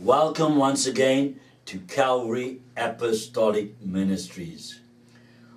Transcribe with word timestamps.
Welcome 0.00 0.58
once 0.58 0.86
again 0.86 1.40
to 1.64 1.80
Calvary 1.80 2.60
Apostolic 2.76 3.84
Ministries. 3.84 4.78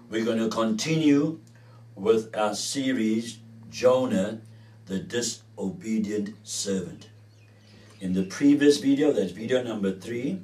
We're 0.10 0.26
going 0.26 0.40
to 0.40 0.50
continue 0.50 1.40
with 1.94 2.36
our 2.36 2.56
series, 2.56 3.38
Jonah, 3.70 4.42
the 4.88 4.98
Disobedient 4.98 6.34
Servant. 6.42 7.10
In 8.00 8.14
the 8.14 8.24
previous 8.24 8.78
video, 8.78 9.12
that's 9.12 9.32
video 9.32 9.62
number 9.62 9.92
three, 9.92 10.42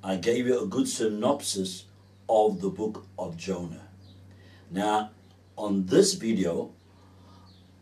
I 0.00 0.14
gave 0.14 0.46
you 0.46 0.62
a 0.62 0.68
good 0.68 0.86
synopsis 0.86 1.86
of 2.28 2.60
the 2.60 2.70
book 2.70 3.04
of 3.18 3.36
Jonah. 3.36 3.88
Now, 4.70 5.10
on 5.58 5.86
this 5.86 6.14
video, 6.14 6.70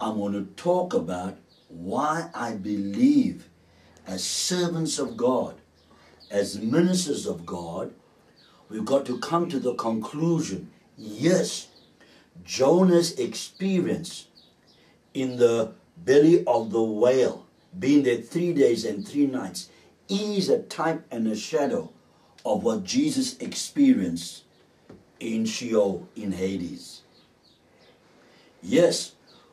I'm 0.00 0.16
going 0.16 0.32
to 0.32 0.50
talk 0.54 0.94
about 0.94 1.36
why 1.68 2.30
I 2.34 2.54
believe 2.54 3.50
as 4.08 4.24
servants 4.24 4.98
of 4.98 5.16
God, 5.18 5.60
as 6.30 6.58
ministers 6.58 7.26
of 7.26 7.46
God, 7.46 7.92
we've 8.68 8.84
got 8.84 9.06
to 9.06 9.18
come 9.18 9.48
to 9.48 9.58
the 9.58 9.74
conclusion 9.74 10.70
yes, 10.96 11.68
Jonah's 12.44 13.18
experience 13.18 14.26
in 15.14 15.36
the 15.36 15.72
belly 15.96 16.44
of 16.44 16.70
the 16.70 16.82
whale, 16.82 17.46
being 17.78 18.02
there 18.02 18.20
three 18.20 18.52
days 18.52 18.84
and 18.84 19.06
three 19.06 19.26
nights, 19.26 19.70
is 20.08 20.48
a 20.48 20.62
type 20.62 21.06
and 21.10 21.26
a 21.28 21.36
shadow 21.36 21.92
of 22.44 22.62
what 22.64 22.84
Jesus 22.84 23.36
experienced 23.38 24.44
in 25.20 25.44
Sheol, 25.44 26.08
in 26.16 26.32
Hades. 26.32 27.02
Yes, 28.62 29.12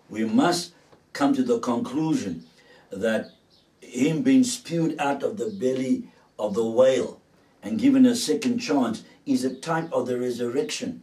we 0.10 0.26
must 0.26 0.74
come 1.14 1.34
to 1.34 1.44
the 1.44 1.60
conclusion 1.60 2.46
that 2.92 3.32
him 3.82 4.22
being 4.22 4.44
spewed 4.44 4.96
out 5.00 5.24
of 5.24 5.38
the 5.38 5.50
belly 5.50 6.10
of 6.38 6.54
the 6.54 6.66
whale 6.66 7.22
and 7.64 7.80
given 7.80 8.06
a 8.06 8.16
second 8.16 8.60
chance 8.60 9.04
is 9.26 9.44
a 9.44 9.56
type 9.56 9.92
of 9.92 10.08
the 10.08 10.20
resurrection. 10.20 11.02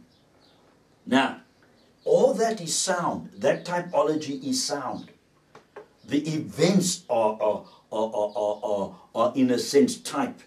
Now, 1.05 1.41
all 2.05 2.33
that 2.35 2.61
is 2.61 2.75
sound, 2.75 3.29
that 3.37 3.65
typology 3.65 4.43
is 4.43 4.63
sound. 4.63 5.11
The 6.05 6.27
events 6.27 7.03
are, 7.09 7.37
are, 7.41 7.65
are, 7.91 8.11
are, 8.13 8.59
are, 8.63 8.95
are 9.15 9.33
in 9.35 9.51
a 9.51 9.59
sense 9.59 9.97
type, 9.97 10.39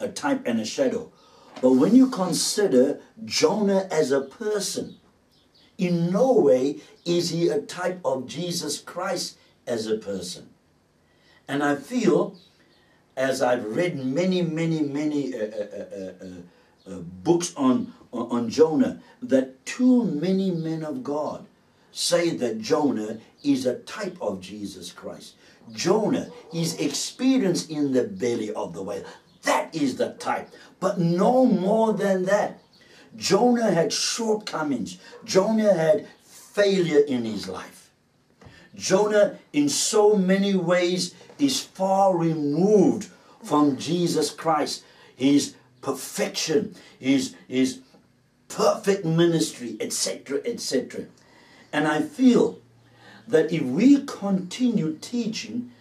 a 0.00 0.08
type 0.08 0.42
and 0.46 0.60
a 0.60 0.64
shadow. 0.64 1.12
But 1.60 1.72
when 1.72 1.94
you 1.94 2.08
consider 2.08 3.00
Jonah 3.24 3.88
as 3.90 4.10
a 4.10 4.20
person, 4.20 4.96
in 5.78 6.10
no 6.10 6.32
way 6.32 6.80
is 7.04 7.30
he 7.30 7.48
a 7.48 7.60
type 7.60 8.00
of 8.04 8.26
Jesus 8.26 8.78
Christ 8.78 9.38
as 9.66 9.86
a 9.86 9.96
person. 9.96 10.50
And 11.48 11.62
I 11.62 11.76
feel, 11.76 12.36
as 13.16 13.42
I've 13.42 13.64
read 13.64 13.96
many, 13.96 14.42
many, 14.42 14.80
many 14.80 15.34
uh, 15.34 15.46
uh, 15.46 16.90
uh, 16.90 16.98
books 17.22 17.54
on, 17.56 17.92
on, 18.12 18.30
on 18.30 18.50
Jonah, 18.50 19.00
that 19.22 19.64
too 19.64 20.04
many 20.04 20.50
men 20.50 20.84
of 20.84 21.04
God 21.04 21.46
say 21.92 22.30
that 22.30 22.60
Jonah 22.60 23.18
is 23.42 23.66
a 23.66 23.78
type 23.80 24.16
of 24.20 24.40
Jesus 24.40 24.90
Christ. 24.90 25.34
Jonah, 25.72 26.28
his 26.52 26.76
experience 26.78 27.66
in 27.68 27.92
the 27.92 28.04
belly 28.04 28.52
of 28.52 28.74
the 28.74 28.82
whale, 28.82 29.04
that 29.42 29.74
is 29.74 29.96
the 29.96 30.10
type. 30.14 30.50
But 30.80 30.98
no 30.98 31.46
more 31.46 31.92
than 31.92 32.24
that. 32.24 32.60
Jonah 33.16 33.70
had 33.70 33.92
shortcomings. 33.92 34.98
Jonah 35.24 35.72
had 35.72 36.08
failure 36.24 37.00
in 37.00 37.24
his 37.24 37.48
life. 37.48 37.83
Jonah, 38.74 39.38
in 39.52 39.68
so 39.68 40.16
many 40.16 40.54
ways, 40.54 41.14
is 41.38 41.60
far 41.60 42.16
removed 42.16 43.10
from 43.42 43.76
Jesus 43.76 44.30
Christ. 44.30 44.84
His 45.14 45.54
perfection, 45.80 46.74
his, 46.98 47.34
his 47.46 47.80
perfect 48.48 49.04
ministry, 49.04 49.76
etc., 49.80 50.40
etc. 50.44 51.06
And 51.72 51.86
I 51.86 52.02
feel 52.02 52.58
that 53.26 53.52
if 53.52 53.62
we 53.62 54.04
continue 54.04 54.96
teaching 55.00 55.72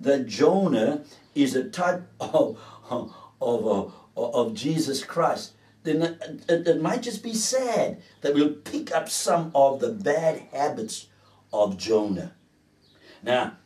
that 0.00 0.26
Jonah 0.26 1.02
is 1.34 1.54
a 1.54 1.68
type 1.68 2.02
of, 2.20 2.58
of, 2.90 3.14
of, 3.40 3.94
of 4.16 4.54
Jesus 4.54 5.04
Christ, 5.04 5.52
then 5.82 6.18
it, 6.48 6.82
might 6.82 7.02
just 7.02 7.22
be 7.22 7.34
sad 7.34 8.02
that 8.20 8.34
we'll 8.34 8.52
pick 8.52 8.94
up 8.94 9.08
some 9.08 9.50
of 9.54 9.80
the 9.80 9.90
bad 9.90 10.42
habits 10.52 11.06
of 11.52 11.78
Jonah. 11.78 12.32
Now, 13.22 13.56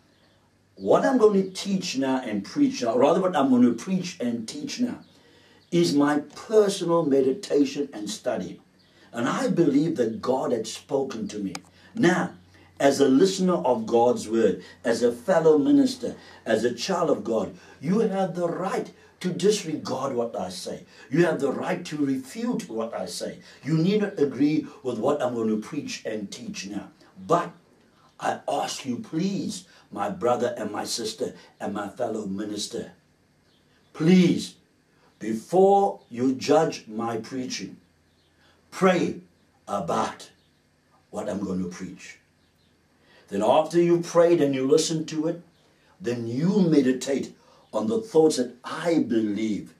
what 0.76 1.04
I'm 1.04 1.18
going 1.18 1.42
to 1.42 1.50
teach 1.50 1.96
now 1.96 2.20
and 2.20 2.44
preach 2.44 2.82
now, 2.82 2.96
rather 2.96 3.20
what 3.20 3.36
I'm 3.36 3.50
going 3.50 3.62
to 3.62 3.74
preach 3.74 4.18
and 4.20 4.48
teach 4.48 4.80
now, 4.80 4.98
is 5.70 5.94
my 5.94 6.20
personal 6.20 7.04
meditation 7.04 7.88
and 7.92 8.08
study. 8.10 8.60
And 9.12 9.28
I 9.28 9.48
believe 9.48 9.96
that 9.96 10.20
God 10.20 10.52
had 10.52 10.66
spoken 10.66 11.28
to 11.28 11.38
me. 11.38 11.54
Now, 11.94 12.32
as 12.80 13.00
a 13.00 13.08
listener 13.08 13.54
of 13.54 13.86
God's 13.86 14.28
word, 14.28 14.64
as 14.84 15.02
a 15.02 15.12
fellow 15.12 15.58
minister, 15.58 16.16
as 16.44 16.64
a 16.64 16.74
child 16.74 17.10
of 17.10 17.22
God, 17.22 17.54
you 17.80 18.00
have 18.00 18.34
the 18.34 18.48
right 18.48 18.90
to 19.20 19.30
disregard 19.30 20.14
what 20.14 20.38
I 20.38 20.48
say. 20.48 20.84
You 21.10 21.24
have 21.24 21.40
the 21.40 21.52
right 21.52 21.84
to 21.86 21.96
refute 21.96 22.68
what 22.68 22.92
I 22.92 23.06
say. 23.06 23.38
You 23.62 23.78
need 23.78 24.02
not 24.02 24.18
agree 24.18 24.66
with 24.82 24.98
what 24.98 25.22
I'm 25.22 25.34
going 25.34 25.48
to 25.48 25.66
preach 25.66 26.02
and 26.04 26.30
teach 26.30 26.66
now. 26.66 26.90
But 27.26 27.52
I 28.24 28.40
ask 28.48 28.86
you, 28.86 28.96
please, 28.96 29.66
my 29.92 30.08
brother 30.08 30.54
and 30.56 30.70
my 30.70 30.84
sister 30.84 31.34
and 31.60 31.74
my 31.74 31.88
fellow 31.88 32.24
minister, 32.24 32.92
please, 33.92 34.54
before 35.18 36.00
you 36.10 36.34
judge 36.34 36.86
my 36.88 37.18
preaching, 37.18 37.76
pray 38.70 39.20
about 39.68 40.30
what 41.10 41.28
I'm 41.28 41.44
going 41.44 41.62
to 41.62 41.68
preach. 41.68 42.18
Then, 43.28 43.42
after 43.42 43.80
you 43.80 44.00
prayed 44.00 44.40
and 44.40 44.54
you 44.54 44.66
listened 44.66 45.06
to 45.08 45.28
it, 45.28 45.42
then 46.00 46.26
you 46.26 46.62
meditate 46.62 47.36
on 47.74 47.88
the 47.88 48.00
thoughts 48.00 48.36
that 48.36 48.54
I 48.64 49.00
believe 49.00 49.74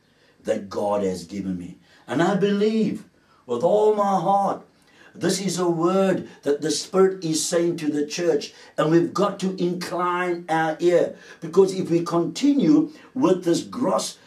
that 0.44 0.69
God 0.69 1.03
has 1.03 1.25
given 1.25 1.59
me. 1.59 1.78
And 2.06 2.22
I 2.22 2.34
believe 2.34 3.05
with 3.47 3.62
all 3.62 3.94
my 3.94 4.21
heart 4.21 4.66
this 5.15 5.41
is 5.41 5.59
a 5.59 5.69
word 5.69 6.29
that 6.43 6.61
the 6.61 6.71
Spirit 6.71 7.25
is 7.25 7.47
saying 7.47 7.77
to 7.79 7.91
the 7.91 8.07
church, 8.07 8.53
and 8.77 8.91
we've 8.91 9.15
got 9.15 9.39
to 9.41 9.55
incline 9.63 10.45
our 10.49 10.77
ear 10.81 11.15
because 11.41 11.73
if 11.75 11.89
we 11.89 12.03
continue 12.03 12.91
with 13.15 13.45
this 13.45 13.63
gross 13.63 14.19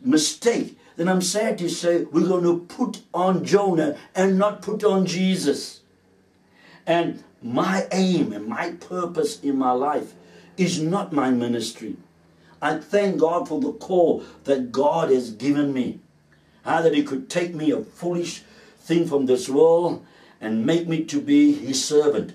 mistake, 0.00 0.78
then 0.96 1.08
I'm 1.08 1.20
sad 1.20 1.58
to 1.58 1.68
say 1.68 2.04
we're 2.04 2.26
going 2.26 2.44
to 2.44 2.64
put 2.74 3.02
on 3.12 3.44
Jonah 3.44 3.96
and 4.14 4.38
not 4.38 4.62
put 4.62 4.82
on 4.82 5.04
Jesus. 5.06 5.80
And 6.86 7.22
my 7.42 7.86
aim 7.92 8.32
and 8.32 8.46
my 8.46 8.72
purpose 8.72 9.40
in 9.40 9.58
my 9.58 9.72
life 9.72 10.14
is 10.56 10.80
not 10.80 11.12
my 11.12 11.30
ministry. 11.30 11.96
I 12.62 12.78
thank 12.78 13.18
God 13.18 13.48
for 13.48 13.60
the 13.60 13.72
call 13.72 14.24
that 14.44 14.72
God 14.72 15.10
has 15.10 15.30
given 15.30 15.72
me. 15.72 16.00
How 16.64 16.82
that 16.82 16.94
He 16.94 17.02
could 17.02 17.30
take 17.30 17.54
me, 17.54 17.70
a 17.70 17.82
foolish 17.82 18.42
thing 18.80 19.06
from 19.06 19.26
this 19.26 19.48
world, 19.48 20.04
and 20.40 20.66
make 20.66 20.88
me 20.88 21.04
to 21.04 21.20
be 21.20 21.52
his 21.52 21.84
servant. 21.84 22.34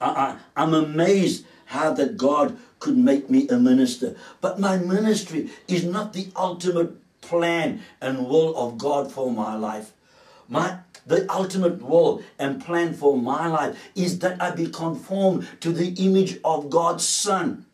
I, 0.00 0.08
I, 0.08 0.38
I'm 0.56 0.74
amazed 0.74 1.44
how 1.66 1.92
that 1.92 2.16
God 2.16 2.56
could 2.78 2.96
make 2.96 3.28
me 3.28 3.48
a 3.48 3.58
minister. 3.58 4.16
But 4.40 4.58
my 4.58 4.78
ministry 4.78 5.50
is 5.66 5.84
not 5.84 6.12
the 6.12 6.28
ultimate 6.34 6.96
plan 7.20 7.82
and 8.00 8.26
will 8.26 8.56
of 8.56 8.78
God 8.78 9.12
for 9.12 9.30
my 9.30 9.54
life. 9.54 9.92
My 10.48 10.78
the 11.06 11.30
ultimate 11.32 11.82
will 11.82 12.22
and 12.38 12.62
plan 12.62 12.92
for 12.92 13.16
my 13.16 13.46
life 13.46 13.90
is 13.94 14.18
that 14.18 14.40
I 14.42 14.50
be 14.50 14.66
conformed 14.66 15.48
to 15.60 15.72
the 15.72 15.94
image 16.04 16.38
of 16.44 16.68
God's 16.68 17.06
Son. 17.06 17.64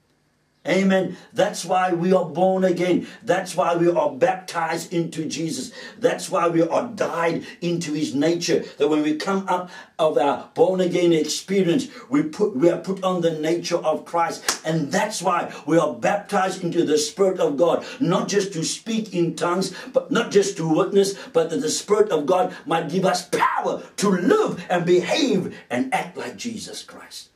Amen. 0.67 1.19
That's 1.35 1.63
why 1.63 1.93
we 1.93 2.15
are 2.15 2.25
born 2.25 2.65
again. 2.65 3.07
That's 3.23 3.55
why 3.55 3.77
we 3.77 3.91
are 3.91 4.11
baptized 4.11 4.95
into 4.95 5.27
Jesus. 5.27 5.73
That's 5.99 6.31
why 6.31 6.49
we 6.49 6.63
are 6.63 6.89
died 6.89 7.45
into 7.61 7.93
his 7.93 8.15
nature. 8.15 8.65
That 8.79 8.89
when 8.89 9.03
we 9.03 9.17
come 9.17 9.47
up 9.47 9.71
of 9.99 10.17
our 10.17 10.49
born 10.55 10.81
again 10.81 11.13
experience, 11.13 11.89
we 12.09 12.23
put 12.23 12.57
we 12.57 12.71
are 12.71 12.79
put 12.79 13.05
on 13.05 13.21
the 13.21 13.39
nature 13.39 13.77
of 13.77 14.07
Christ. 14.07 14.63
And 14.65 14.91
that's 14.91 15.21
why 15.21 15.53
we 15.67 15.77
are 15.77 15.93
baptized 15.93 16.65
into 16.65 16.87
the 16.87 16.97
Spirit 16.97 17.41
of 17.41 17.59
God, 17.59 17.85
not 18.01 18.29
just 18.29 18.55
to 18.55 18.65
speak 18.65 19.15
in 19.15 19.37
tongues, 19.37 19.75
but 19.93 20.11
not 20.11 20.31
just 20.31 20.57
to 20.57 20.67
witness, 20.67 21.13
but 21.35 21.51
that 21.51 21.61
the 21.61 21.69
Spirit 21.69 22.11
of 22.11 22.25
God 22.25 22.57
might 22.65 22.89
give 22.89 23.05
us 23.05 23.29
power 23.29 23.83
to 23.97 24.09
live 24.09 24.65
and 24.71 24.87
behave 24.87 25.55
and 25.69 25.93
act 25.93 26.17
like 26.17 26.39
Jesus 26.39 26.83
Christ. 26.83 27.29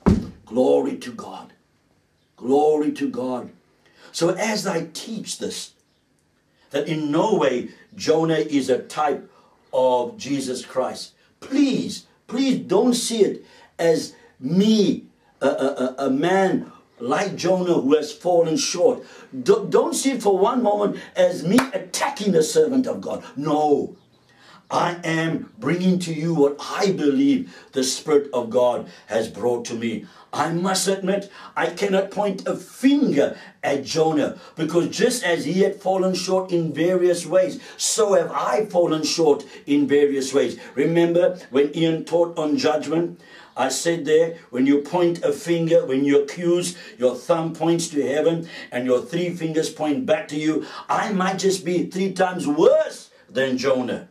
Glory 0.47 0.97
to 0.97 1.13
God. 1.13 1.53
Glory 2.39 2.93
to 2.93 3.09
God. 3.09 3.51
So 4.13 4.31
as 4.31 4.67
I 4.67 4.87
teach 4.95 5.39
this, 5.39 5.73
that 6.71 6.89
in 6.89 7.11
no 7.11 7.35
way 7.35 7.71
Jonah 7.95 8.39
is 8.39 8.71
a 8.71 8.79
type 8.79 9.31
of 9.73 10.17
Jesus 10.17 10.65
Christ, 10.65 11.13
please, 11.41 12.07
please 12.27 12.61
don't 12.61 12.95
see 12.95 13.23
it 13.23 13.45
as 13.79 14.15
me, 14.41 15.05
a, 15.41 15.47
a, 15.47 15.95
a 16.07 16.11
man 16.11 16.73
like 17.01 17.37
Jonah 17.37 17.75
who 17.75 17.95
has 17.97 18.13
fallen 18.13 18.57
short. 18.57 19.05
Don't 19.43 19.95
see 19.95 20.13
it 20.13 20.23
for 20.23 20.39
one 20.39 20.63
moment 20.63 20.97
as 21.17 21.47
me 21.47 21.59
attacking 21.73 22.33
the 22.33 22.43
servant 22.43 22.87
of 22.87 23.01
God. 23.01 23.25
No. 23.37 23.97
I 24.71 24.99
am 25.03 25.51
bringing 25.59 25.99
to 26.01 26.13
you 26.13 26.35
what 26.35 26.57
I 26.61 26.93
believe 26.93 27.57
the 27.73 27.83
Spirit 27.83 28.29
of 28.35 28.51
God 28.51 28.91
has 29.07 29.27
brought 29.27 29.65
to 29.67 29.75
me. 29.75 30.05
I 30.31 30.53
must 30.53 30.87
admit, 30.89 31.31
I 31.57 31.69
cannot 31.69 32.11
point 32.11 32.47
a 32.47 32.55
finger 32.55 33.39
at 33.63 33.85
Jonah 33.85 34.39
because 34.57 34.91
just 34.91 35.25
as 35.25 35.47
he 35.47 35.61
had 35.61 35.81
fallen 35.81 36.15
short 36.15 36.53
in 36.53 36.75
various 36.75 37.25
ways, 37.25 37.63
so 37.79 38.13
have 38.13 38.31
I 38.31 38.67
fallen 38.67 39.05
short 39.05 39.43
in 39.65 39.89
various 39.89 40.35
ways. 40.35 40.61
Remember 40.75 41.39
when 41.51 41.75
Ian 41.75 42.05
taught 42.05 42.37
on 42.37 42.59
judgment? 42.59 43.23
I 43.57 43.71
said 43.71 44.05
there, 44.05 44.37
when 44.51 44.67
you 44.67 44.83
point 44.83 45.25
a 45.25 45.33
finger, 45.33 45.87
when 45.87 46.05
you 46.05 46.23
accuse, 46.23 46.77
your 46.99 47.15
thumb 47.15 47.55
points 47.55 47.89
to 47.89 48.07
heaven 48.07 48.47
and 48.71 48.85
your 48.85 49.01
three 49.01 49.31
fingers 49.35 49.71
point 49.71 50.05
back 50.05 50.29
to 50.29 50.37
you. 50.39 50.67
I 50.91 51.11
might 51.13 51.39
just 51.39 51.65
be 51.65 51.87
three 51.87 52.13
times 52.13 52.47
worse 52.47 53.09
than 53.31 53.57
Jonah. 53.57 54.11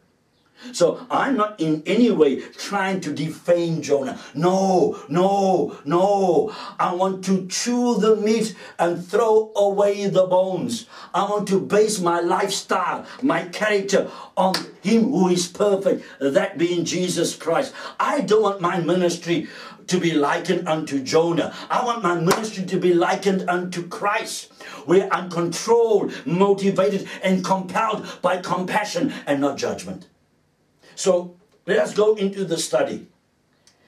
So 0.73 1.05
I'm 1.09 1.37
not 1.37 1.59
in 1.59 1.83
any 1.85 2.11
way 2.11 2.41
trying 2.41 3.01
to 3.01 3.13
defame 3.13 3.81
Jonah. 3.81 4.19
No, 4.33 4.99
no, 5.07 5.77
no. 5.85 6.53
I 6.79 6.93
want 6.93 7.23
to 7.25 7.47
chew 7.47 7.97
the 7.97 8.15
meat 8.15 8.55
and 8.79 9.05
throw 9.05 9.51
away 9.55 10.07
the 10.07 10.25
bones. 10.25 10.87
I 11.13 11.23
want 11.23 11.47
to 11.49 11.59
base 11.59 11.99
my 11.99 12.19
lifestyle, 12.19 13.05
my 13.21 13.45
character 13.45 14.09
on 14.35 14.55
Him 14.81 15.11
who 15.11 15.29
is 15.29 15.47
perfect, 15.47 16.03
that 16.19 16.57
being 16.57 16.85
Jesus 16.85 17.35
Christ. 17.35 17.73
I 17.99 18.21
don't 18.21 18.41
want 18.41 18.61
my 18.61 18.79
ministry 18.79 19.47
to 19.87 19.99
be 19.99 20.13
likened 20.13 20.67
unto 20.67 21.01
Jonah. 21.01 21.53
I 21.69 21.83
want 21.85 22.03
my 22.03 22.15
ministry 22.15 22.65
to 22.65 22.77
be 22.77 22.93
likened 22.93 23.49
unto 23.49 23.87
Christ, 23.87 24.51
where 24.85 25.11
I'm 25.13 25.29
controlled, 25.29 26.13
motivated, 26.25 27.07
and 27.23 27.43
compelled 27.43 28.05
by 28.21 28.37
compassion 28.37 29.13
and 29.25 29.41
not 29.41 29.57
judgment. 29.57 30.07
So 30.97 31.35
let 31.67 31.77
us 31.77 31.93
go 31.93 32.15
into 32.15 32.43
the 32.43 32.57
study. 32.57 33.07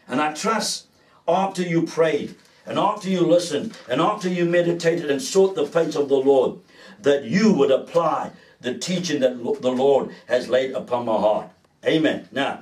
And 0.07 0.21
I 0.21 0.33
trust 0.33 0.85
after 1.27 1.63
you 1.63 1.81
prayed, 1.81 2.35
and 2.65 2.77
after 2.77 3.09
you 3.09 3.21
listened, 3.21 3.75
and 3.89 3.99
after 3.99 4.29
you 4.29 4.45
meditated 4.45 5.09
and 5.09 5.21
sought 5.21 5.55
the 5.55 5.65
face 5.65 5.95
of 5.95 6.07
the 6.07 6.17
Lord, 6.17 6.59
that 7.01 7.23
you 7.23 7.51
would 7.53 7.71
apply 7.71 8.31
the 8.61 8.77
teaching 8.77 9.21
that 9.21 9.37
the 9.61 9.71
Lord 9.71 10.11
has 10.27 10.49
laid 10.49 10.73
upon 10.73 11.05
my 11.05 11.17
heart. 11.17 11.49
Amen. 11.83 12.27
Now, 12.31 12.61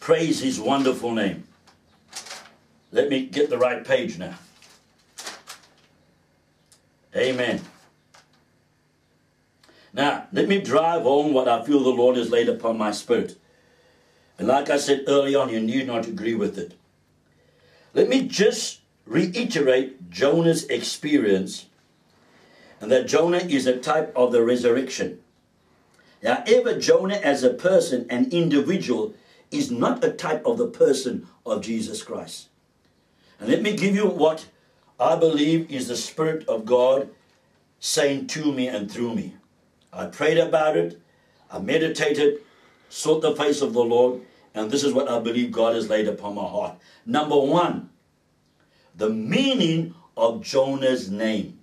praise 0.00 0.40
his 0.40 0.58
wonderful 0.58 1.12
name. 1.12 1.44
Let 2.92 3.10
me 3.10 3.26
get 3.26 3.50
the 3.50 3.58
right 3.58 3.84
page 3.84 4.18
now. 4.18 4.38
Amen. 7.14 7.60
Now, 9.92 10.26
let 10.32 10.48
me 10.48 10.60
drive 10.60 11.02
home 11.02 11.32
what 11.32 11.48
I 11.48 11.64
feel 11.64 11.82
the 11.82 11.90
Lord 11.90 12.16
has 12.16 12.30
laid 12.30 12.48
upon 12.48 12.78
my 12.78 12.92
spirit. 12.92 13.36
And 14.38 14.48
like 14.48 14.70
I 14.70 14.78
said 14.78 15.04
early 15.08 15.34
on, 15.34 15.50
you 15.50 15.60
need 15.60 15.86
not 15.86 16.06
agree 16.06 16.34
with 16.34 16.58
it. 16.58 16.74
Let 17.92 18.08
me 18.08 18.26
just 18.26 18.80
reiterate 19.04 20.10
Jonah's 20.10 20.64
experience 20.64 21.66
and 22.80 22.90
that 22.90 23.06
Jonah 23.06 23.38
is 23.38 23.66
a 23.66 23.76
type 23.76 24.12
of 24.16 24.32
the 24.32 24.42
resurrection. 24.42 25.20
However, 26.24 26.78
Jonah 26.78 27.16
as 27.16 27.42
a 27.42 27.50
person, 27.50 28.06
an 28.08 28.30
individual, 28.30 29.14
is 29.50 29.70
not 29.70 30.04
a 30.04 30.12
type 30.12 30.46
of 30.46 30.58
the 30.58 30.66
person 30.66 31.26
of 31.44 31.62
Jesus 31.62 32.02
Christ. 32.02 32.48
And 33.38 33.48
let 33.48 33.62
me 33.62 33.76
give 33.76 33.94
you 33.94 34.06
what 34.06 34.46
I 34.98 35.16
believe 35.16 35.70
is 35.70 35.88
the 35.88 35.96
Spirit 35.96 36.46
of 36.48 36.64
God 36.64 37.10
saying 37.80 38.28
to 38.28 38.52
me 38.52 38.68
and 38.68 38.90
through 38.90 39.14
me. 39.14 39.34
I 39.92 40.06
prayed 40.06 40.38
about 40.38 40.76
it, 40.76 41.00
I 41.50 41.58
meditated, 41.58 42.38
sought 42.88 43.22
the 43.22 43.34
face 43.34 43.60
of 43.60 43.72
the 43.72 43.82
Lord, 43.82 44.20
and 44.54 44.70
this 44.70 44.84
is 44.84 44.92
what 44.92 45.08
I 45.08 45.18
believe 45.18 45.52
God 45.52 45.74
has 45.74 45.88
laid 45.88 46.08
upon 46.08 46.34
my 46.34 46.46
heart. 46.46 46.76
Number 47.06 47.38
one, 47.38 47.90
the 48.94 49.10
meaning 49.10 49.94
of 50.16 50.42
Jonah's 50.42 51.10
name. 51.10 51.60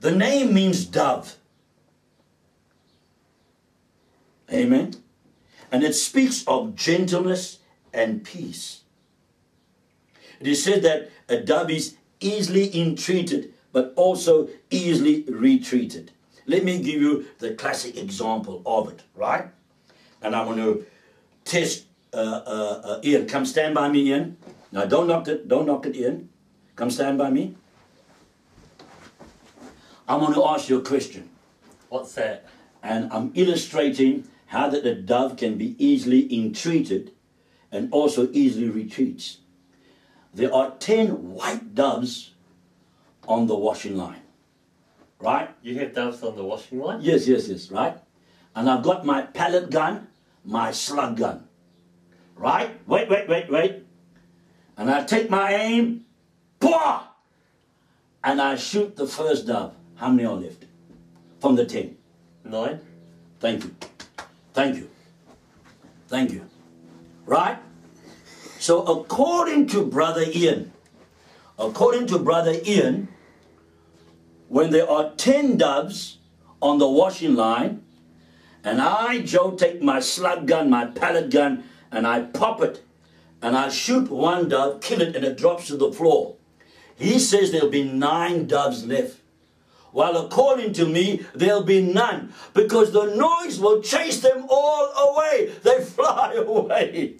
The 0.00 0.10
name 0.10 0.52
means 0.52 0.84
dove. 0.84 1.36
Amen. 4.52 4.94
And 5.70 5.84
it 5.84 5.94
speaks 5.94 6.44
of 6.46 6.74
gentleness 6.74 7.58
and 7.94 8.24
peace. 8.24 8.80
It 10.40 10.48
is 10.48 10.64
said 10.64 10.82
that 10.82 11.10
a 11.28 11.38
dove 11.38 11.70
is 11.70 11.96
easily 12.20 12.78
entreated, 12.78 13.54
but 13.72 13.92
also 13.96 14.48
easily 14.70 15.22
retreated. 15.28 16.10
Let 16.46 16.64
me 16.64 16.82
give 16.82 17.00
you 17.00 17.26
the 17.38 17.54
classic 17.54 17.96
example 17.96 18.62
of 18.66 18.90
it, 18.90 19.02
right? 19.14 19.46
And 20.20 20.34
I'm 20.34 20.46
going 20.46 20.58
to 20.58 20.86
test 21.44 21.84
uh, 22.12 22.16
uh, 22.16 22.82
uh, 22.84 23.00
Ian. 23.04 23.26
Come 23.26 23.46
stand 23.46 23.74
by 23.74 23.88
me, 23.88 24.08
Ian. 24.08 24.36
Now 24.72 24.84
don't 24.84 25.06
knock 25.06 25.28
it, 25.28 25.48
don't 25.48 25.66
knock 25.66 25.86
it, 25.86 25.96
Ian. 25.96 26.28
Come 26.76 26.90
stand 26.90 27.18
by 27.18 27.30
me. 27.30 27.54
I'm 30.08 30.20
going 30.20 30.34
to 30.34 30.44
ask 30.44 30.68
you 30.68 30.78
a 30.78 30.82
question. 30.82 31.30
What's 31.88 32.14
that? 32.14 32.46
And 32.82 33.12
I'm 33.12 33.30
illustrating 33.34 34.28
how 34.46 34.68
that 34.68 34.82
the 34.82 34.94
dove 34.94 35.36
can 35.36 35.56
be 35.56 35.76
easily 35.78 36.34
entreated 36.34 37.12
and 37.70 37.90
also 37.92 38.28
easily 38.32 38.68
retreats. 38.68 39.38
There 40.34 40.52
are 40.52 40.72
10 40.78 41.34
white 41.34 41.74
doves 41.74 42.32
on 43.28 43.46
the 43.46 43.54
washing 43.54 43.96
line 43.96 44.21
right? 45.22 45.48
You 45.62 45.78
have 45.78 45.94
doves 45.94 46.22
on 46.22 46.36
the 46.36 46.44
washing 46.44 46.80
line? 46.80 47.00
Yes, 47.00 47.26
yes, 47.26 47.48
yes, 47.48 47.70
right? 47.70 47.96
And 48.54 48.68
I've 48.68 48.82
got 48.82 49.06
my 49.06 49.22
pellet 49.22 49.70
gun, 49.70 50.08
my 50.44 50.72
slug 50.72 51.16
gun, 51.16 51.48
right? 52.36 52.70
Wait, 52.86 53.08
wait, 53.08 53.28
wait, 53.28 53.50
wait. 53.50 53.86
And 54.76 54.90
I 54.90 55.04
take 55.04 55.30
my 55.30 55.54
aim, 55.54 56.04
Pwah! 56.60 57.02
and 58.24 58.40
I 58.40 58.56
shoot 58.56 58.96
the 58.96 59.06
first 59.06 59.46
dove. 59.46 59.74
How 59.96 60.10
many 60.10 60.26
are 60.26 60.34
left? 60.34 60.64
From 61.40 61.56
the 61.56 61.64
ten? 61.64 61.96
Nine. 62.44 62.80
Thank 63.40 63.64
you. 63.64 63.74
Thank 64.52 64.76
you. 64.76 64.90
Thank 66.08 66.32
you. 66.32 66.48
Right? 67.26 67.58
So 68.58 68.82
according 68.82 69.68
to 69.68 69.84
Brother 69.84 70.24
Ian, 70.26 70.72
according 71.58 72.06
to 72.08 72.18
Brother 72.18 72.54
Ian, 72.64 73.08
when 74.52 74.70
there 74.70 74.88
are 74.88 75.12
10 75.16 75.56
doves 75.56 76.18
on 76.60 76.76
the 76.76 76.86
washing 76.86 77.34
line, 77.34 77.82
and 78.62 78.82
I, 78.82 79.22
Joe, 79.22 79.52
take 79.52 79.80
my 79.80 79.98
slug 79.98 80.46
gun, 80.46 80.68
my 80.68 80.84
pellet 80.84 81.30
gun, 81.30 81.64
and 81.90 82.06
I 82.06 82.20
pop 82.20 82.60
it, 82.60 82.82
and 83.40 83.56
I 83.56 83.70
shoot 83.70 84.10
one 84.10 84.50
dove, 84.50 84.82
kill 84.82 85.00
it, 85.00 85.16
and 85.16 85.24
it 85.24 85.38
drops 85.38 85.68
to 85.68 85.78
the 85.78 85.90
floor. 85.90 86.36
He 86.96 87.18
says 87.18 87.50
there'll 87.50 87.70
be 87.70 87.90
nine 87.90 88.46
doves 88.46 88.84
left. 88.84 89.20
While 89.90 90.18
according 90.18 90.74
to 90.74 90.84
me, 90.84 91.24
there'll 91.34 91.62
be 91.62 91.80
none, 91.80 92.34
because 92.52 92.92
the 92.92 93.06
noise 93.06 93.58
will 93.58 93.80
chase 93.80 94.20
them 94.20 94.44
all 94.50 95.14
away. 95.14 95.50
They 95.62 95.82
fly 95.96 96.34
away. 96.34 97.16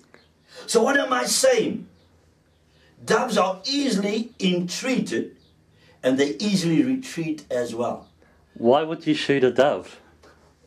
So, 0.66 0.82
what 0.82 1.00
am 1.00 1.14
I 1.14 1.24
saying? 1.24 1.88
Doves 3.02 3.38
are 3.38 3.62
easily 3.64 4.32
entreated 4.38 5.38
and 6.02 6.18
they 6.18 6.37
easily 6.37 6.82
retreat 6.82 7.44
as 7.50 7.75
well. 7.75 8.09
Why 8.54 8.82
would 8.82 9.06
you 9.06 9.14
shoot 9.14 9.44
a 9.44 9.50
dove? 9.50 10.00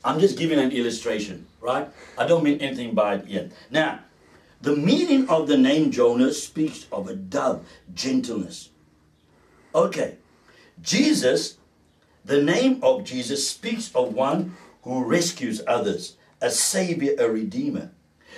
I'm 0.03 0.19
just 0.19 0.37
giving 0.37 0.59
an 0.59 0.71
illustration, 0.71 1.47
right? 1.61 1.87
I 2.17 2.27
don't 2.27 2.43
mean 2.43 2.59
anything 2.59 2.93
by 2.93 3.15
it 3.15 3.27
yet. 3.27 3.51
Now, 3.71 3.99
the 4.61 4.75
meaning 4.75 5.27
of 5.29 5.47
the 5.47 5.57
name 5.57 5.91
Jonah 5.91 6.33
speaks 6.33 6.85
of 6.91 7.07
a 7.09 7.15
dove, 7.15 7.65
gentleness. 7.93 8.69
Okay, 9.73 10.17
Jesus, 10.81 11.57
the 12.23 12.41
name 12.41 12.79
of 12.81 13.03
Jesus 13.03 13.49
speaks 13.49 13.93
of 13.95 14.13
one 14.13 14.55
who 14.83 15.03
rescues 15.03 15.61
others, 15.67 16.17
a 16.41 16.51
savior, 16.51 17.15
a 17.19 17.29
redeemer. 17.29 17.91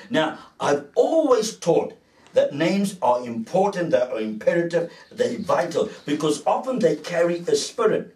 Now, 0.10 0.40
I've 0.60 0.86
always 0.96 1.58
taught 1.58 1.97
that 2.34 2.54
names 2.54 2.98
are 3.02 3.26
important, 3.26 3.92
they 3.92 4.02
are 4.02 4.20
imperative, 4.20 4.92
they're 5.12 5.40
vital, 5.40 5.90
because 6.06 6.46
often 6.46 6.80
they 6.80 6.96
carry 6.96 7.40
a 7.40 7.56
spirit. 7.56 8.16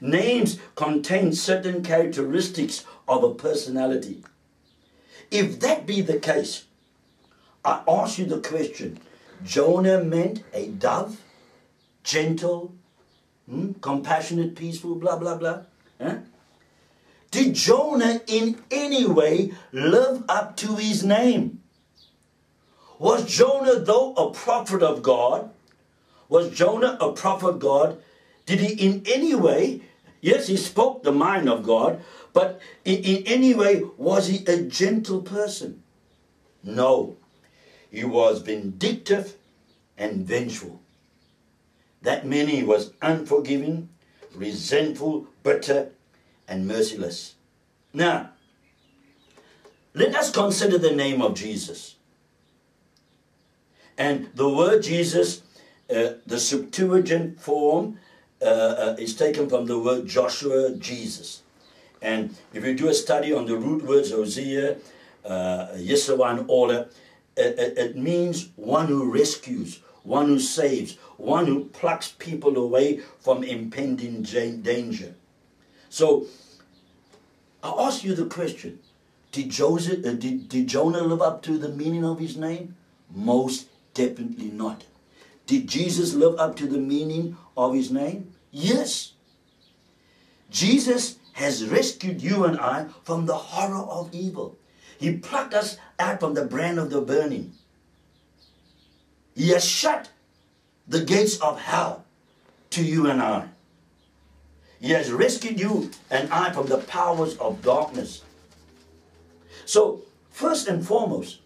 Names 0.00 0.58
contain 0.74 1.32
certain 1.32 1.82
characteristics 1.82 2.84
of 3.08 3.22
a 3.22 3.34
personality. 3.34 4.24
If 5.30 5.60
that 5.60 5.86
be 5.86 6.00
the 6.00 6.18
case, 6.18 6.64
I 7.64 7.82
ask 7.88 8.18
you 8.18 8.26
the 8.26 8.40
question 8.40 9.00
Jonah 9.42 10.02
meant 10.02 10.42
a 10.52 10.68
dove, 10.68 11.20
gentle, 12.02 12.74
hmm, 13.48 13.72
compassionate, 13.80 14.54
peaceful, 14.54 14.94
blah, 14.96 15.16
blah, 15.16 15.36
blah. 15.36 15.62
Huh? 16.00 16.18
Did 17.30 17.54
Jonah 17.54 18.20
in 18.26 18.62
any 18.70 19.06
way 19.06 19.52
live 19.72 20.24
up 20.28 20.56
to 20.58 20.76
his 20.76 21.02
name? 21.02 21.63
Was 22.98 23.24
Jonah, 23.24 23.80
though 23.80 24.14
a 24.14 24.30
prophet 24.30 24.82
of 24.82 25.02
God, 25.02 25.50
Was 26.28 26.50
Jonah 26.50 26.96
a 27.00 27.12
prophet 27.12 27.48
of 27.48 27.58
God? 27.58 28.02
Did 28.46 28.60
he 28.60 28.74
in 28.74 29.02
any 29.06 29.34
way, 29.34 29.82
yes, 30.20 30.48
he 30.48 30.56
spoke 30.56 31.02
the 31.02 31.12
mind 31.12 31.48
of 31.48 31.62
God, 31.62 32.02
but 32.32 32.60
in, 32.84 33.02
in 33.04 33.22
any 33.26 33.54
way, 33.54 33.82
was 33.96 34.28
he 34.28 34.44
a 34.46 34.62
gentle 34.62 35.22
person? 35.22 35.82
No. 36.62 37.16
He 37.90 38.04
was 38.04 38.42
vindictive 38.42 39.36
and 39.96 40.26
vengeful. 40.26 40.80
That 42.02 42.26
meaning 42.26 42.56
he 42.56 42.64
was 42.64 42.92
unforgiving, 43.00 43.88
resentful, 44.34 45.28
bitter, 45.42 45.92
and 46.48 46.66
merciless. 46.66 47.36
Now, 47.92 48.30
let 49.94 50.14
us 50.16 50.30
consider 50.30 50.76
the 50.76 50.94
name 50.94 51.22
of 51.22 51.34
Jesus. 51.34 51.93
And 53.96 54.30
the 54.34 54.48
word 54.48 54.82
Jesus, 54.82 55.42
uh, 55.90 56.14
the 56.26 56.38
Septuagint 56.38 57.40
form, 57.40 57.98
uh, 58.42 58.44
uh, 58.44 58.96
is 58.98 59.14
taken 59.14 59.48
from 59.48 59.66
the 59.66 59.78
word 59.78 60.06
Joshua, 60.06 60.74
Jesus. 60.76 61.42
And 62.02 62.36
if 62.52 62.64
you 62.64 62.74
do 62.74 62.88
a 62.88 62.94
study 62.94 63.32
on 63.32 63.46
the 63.46 63.56
root 63.56 63.84
words 63.84 64.10
Hosea, 64.10 64.76
uh, 65.24 65.68
Yeshua, 65.76 66.38
and 66.38 66.44
order, 66.48 66.88
it, 67.36 67.58
it, 67.58 67.78
it 67.78 67.96
means 67.96 68.50
one 68.56 68.88
who 68.88 69.10
rescues, 69.10 69.80
one 70.02 70.26
who 70.26 70.38
saves, 70.38 70.96
one 71.16 71.46
who 71.46 71.64
plucks 71.66 72.12
people 72.18 72.58
away 72.58 73.00
from 73.20 73.42
impending 73.42 74.22
danger. 74.22 75.14
So, 75.88 76.26
I 77.62 77.72
ask 77.78 78.04
you 78.04 78.14
the 78.14 78.26
question 78.26 78.80
did, 79.32 79.48
Joseph, 79.48 80.04
uh, 80.04 80.12
did, 80.12 80.48
did 80.48 80.66
Jonah 80.66 81.02
live 81.02 81.22
up 81.22 81.42
to 81.42 81.56
the 81.56 81.70
meaning 81.70 82.04
of 82.04 82.18
his 82.18 82.36
name? 82.36 82.76
Most 83.10 83.68
definitely 83.94 84.50
not. 84.50 84.84
Did 85.46 85.68
Jesus 85.68 86.14
live 86.14 86.38
up 86.38 86.56
to 86.56 86.66
the 86.66 86.78
meaning 86.78 87.36
of 87.56 87.74
his 87.74 87.90
name? 87.90 88.32
Yes. 88.50 89.12
Jesus 90.50 91.16
has 91.34 91.64
rescued 91.64 92.22
you 92.22 92.44
and 92.44 92.58
I 92.58 92.86
from 93.02 93.26
the 93.26 93.34
horror 93.34 93.84
of 93.84 94.14
evil. 94.14 94.56
He 94.98 95.16
plucked 95.16 95.54
us 95.54 95.76
out 95.98 96.20
from 96.20 96.34
the 96.34 96.44
brand 96.44 96.78
of 96.78 96.90
the 96.90 97.00
burning. 97.00 97.52
He 99.34 99.48
has 99.48 99.64
shut 99.64 100.10
the 100.86 101.04
gates 101.04 101.40
of 101.40 101.60
hell 101.60 102.04
to 102.70 102.84
you 102.84 103.08
and 103.08 103.20
I. 103.20 103.48
He 104.80 104.90
has 104.90 105.10
rescued 105.10 105.58
you 105.58 105.90
and 106.10 106.32
I 106.32 106.52
from 106.52 106.66
the 106.66 106.78
powers 106.78 107.36
of 107.38 107.62
darkness. 107.62 108.22
So, 109.66 110.02
first 110.30 110.68
and 110.68 110.86
foremost, 110.86 111.40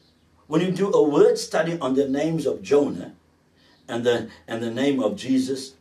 when 0.48 0.62
you 0.62 0.72
do 0.72 0.92
a 0.92 1.08
word 1.08 1.38
study 1.38 1.78
on 1.78 1.94
the 1.94 2.08
names 2.08 2.46
of 2.46 2.62
Jonah 2.62 3.14
and 3.86 4.04
the, 4.04 4.28
and 4.48 4.62
the 4.62 4.70
name 4.70 5.00
of 5.00 5.14
Jesus, 5.14 5.74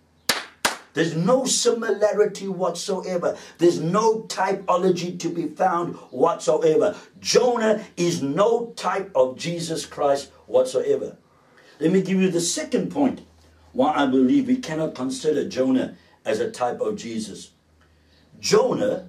there's 0.93 1.15
no 1.15 1.45
similarity 1.45 2.47
whatsoever. 2.47 3.37
There's 3.59 3.79
no 3.79 4.23
typology 4.23 5.17
to 5.19 5.29
be 5.29 5.47
found 5.47 5.95
whatsoever. 6.11 6.95
Jonah 7.19 7.85
is 7.95 8.21
no 8.21 8.73
type 8.75 9.11
of 9.15 9.37
Jesus 9.37 9.85
Christ 9.85 10.31
whatsoever. 10.47 11.15
Let 11.79 11.91
me 11.91 12.01
give 12.01 12.19
you 12.19 12.29
the 12.29 12.41
second 12.41 12.91
point 12.91 13.21
why 13.73 13.93
I 13.93 14.07
believe 14.07 14.47
we 14.47 14.57
cannot 14.57 14.95
consider 14.95 15.47
Jonah 15.47 15.95
as 16.25 16.39
a 16.39 16.51
type 16.51 16.81
of 16.81 16.95
Jesus. 16.95 17.51
Jonah 18.39 19.07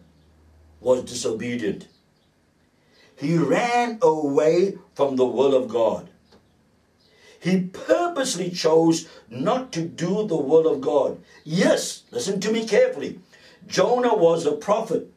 was 0.80 1.04
disobedient. 1.04 1.88
He 3.16 3.36
ran 3.36 3.98
away 4.02 4.76
from 4.98 5.14
the 5.14 5.24
will 5.24 5.54
of 5.54 5.68
God. 5.68 6.08
He 7.38 7.60
purposely 7.60 8.50
chose 8.50 9.06
not 9.30 9.70
to 9.70 9.82
do 9.82 10.26
the 10.26 10.36
will 10.36 10.66
of 10.66 10.80
God. 10.80 11.22
Yes, 11.44 12.02
listen 12.10 12.40
to 12.40 12.50
me 12.50 12.66
carefully. 12.66 13.20
Jonah 13.68 14.16
was 14.16 14.44
a 14.44 14.56
prophet. 14.56 15.08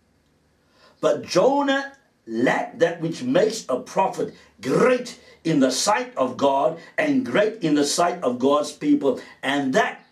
But 1.00 1.24
Jonah 1.24 1.94
lacked 2.28 2.78
that 2.78 3.02
which 3.02 3.24
makes 3.24 3.66
a 3.68 3.80
prophet 3.80 4.36
great 4.62 5.20
in 5.44 5.62
the 5.62 5.72
sight 5.72 6.16
of 6.16 6.38
God 6.38 6.78
and 6.96 7.26
great 7.26 7.64
in 7.64 7.74
the 7.74 7.84
sight 7.84 8.22
of 8.22 8.38
God's 8.38 8.72
people. 8.72 9.20
And 9.42 9.74
that, 9.74 10.06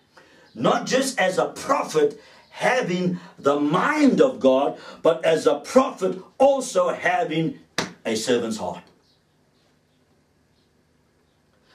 not 0.56 0.88
just 0.88 1.20
as 1.20 1.38
a 1.38 1.50
prophet 1.50 2.20
having 2.50 3.20
the 3.38 3.60
mind 3.60 4.20
of 4.20 4.40
God, 4.40 4.80
but 5.04 5.24
as 5.24 5.46
a 5.46 5.60
prophet 5.60 6.20
also 6.40 6.90
having 6.90 7.60
a 8.04 8.16
servant's 8.16 8.58
heart. 8.58 8.89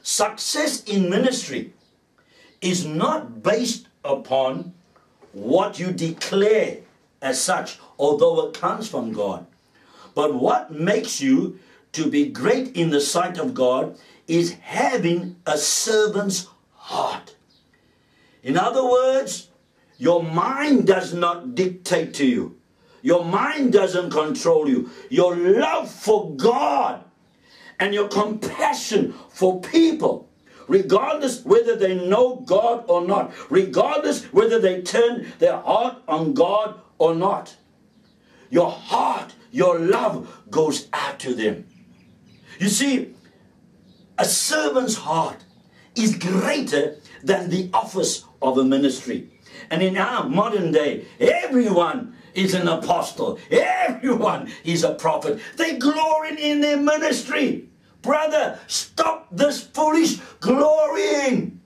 Success 0.07 0.85
in 0.85 1.09
ministry 1.09 1.73
is 2.61 2.85
not 2.85 3.43
based 3.43 3.89
upon 4.05 4.75
what 5.33 5.79
you 5.79 5.93
declare 5.93 6.81
as 7.23 7.41
such, 7.41 7.79
although 7.99 8.47
it 8.47 8.61
comes 8.61 8.87
from 8.87 9.15
God. 9.15 9.47
But 10.15 10.35
what 10.35 10.71
makes 10.71 11.23
you 11.23 11.59
to 11.93 12.11
be 12.11 12.29
great 12.29 12.77
in 12.77 12.91
the 12.91 13.01
sight 13.01 13.39
of 13.39 13.55
God 13.55 13.97
is 14.29 14.53
having 14.61 15.37
a 15.47 15.57
servant's 15.57 16.49
heart. 16.77 17.35
In 18.43 18.59
other 18.59 18.85
words, 18.85 19.49
your 19.97 20.23
mind 20.23 20.87
does 20.87 21.15
not 21.15 21.55
dictate 21.55 22.13
to 22.15 22.27
you. 22.27 22.59
Your 23.01 23.25
mind 23.25 23.73
doesn't 23.73 24.11
control 24.11 24.69
you. 24.69 24.91
Your 25.09 25.35
love 25.35 25.91
for 25.91 26.37
God 26.37 27.04
and 27.85 27.93
your 27.93 28.09
compassion 28.09 29.13
for 29.29 29.61
people, 29.61 30.31
regardless 30.69 31.45
whether 31.45 31.77
they 31.77 31.95
know 32.09 32.37
God 32.37 32.83
or 32.89 33.07
not, 33.07 33.35
regardless 33.51 34.25
whether 34.33 34.59
they 34.59 34.81
turn 34.81 35.31
their 35.39 35.59
heart 35.59 35.99
on 36.09 36.33
God 36.33 36.81
or 36.97 37.15
not. 37.15 37.55
Your 38.49 38.71
heart, 38.71 39.35
your 39.51 39.79
love 39.79 40.35
goes 40.51 40.89
out 40.95 41.21
to 41.21 41.35
them. 41.35 41.67
You 42.59 42.71
see, 42.71 43.15
a 44.17 44.25
servant's 44.25 44.95
heart 44.95 45.45
is 45.95 46.17
greater 46.17 46.97
than 47.23 47.51
the 47.51 47.69
office 47.75 48.25
of 48.41 48.57
a 48.57 48.65
ministry. 48.65 49.31
And 49.69 49.83
in 49.83 49.99
our 49.99 50.27
modern 50.27 50.73
day, 50.73 51.05
everyone 51.21 52.17
is 52.33 52.55
an 52.55 52.67
apostle. 52.67 53.39
Everyone 53.51 54.51
is 54.65 54.85
a 54.85 54.95
prophet. 54.95 55.39
They 55.59 55.77
glory 55.77 56.43
in 56.43 56.63
their 56.63 56.79
ministry. 56.79 57.69
Brother, 58.05 58.61
stop 58.67 59.29
this 59.33 59.63
foolish 59.63 60.19
glorying. 60.41 61.61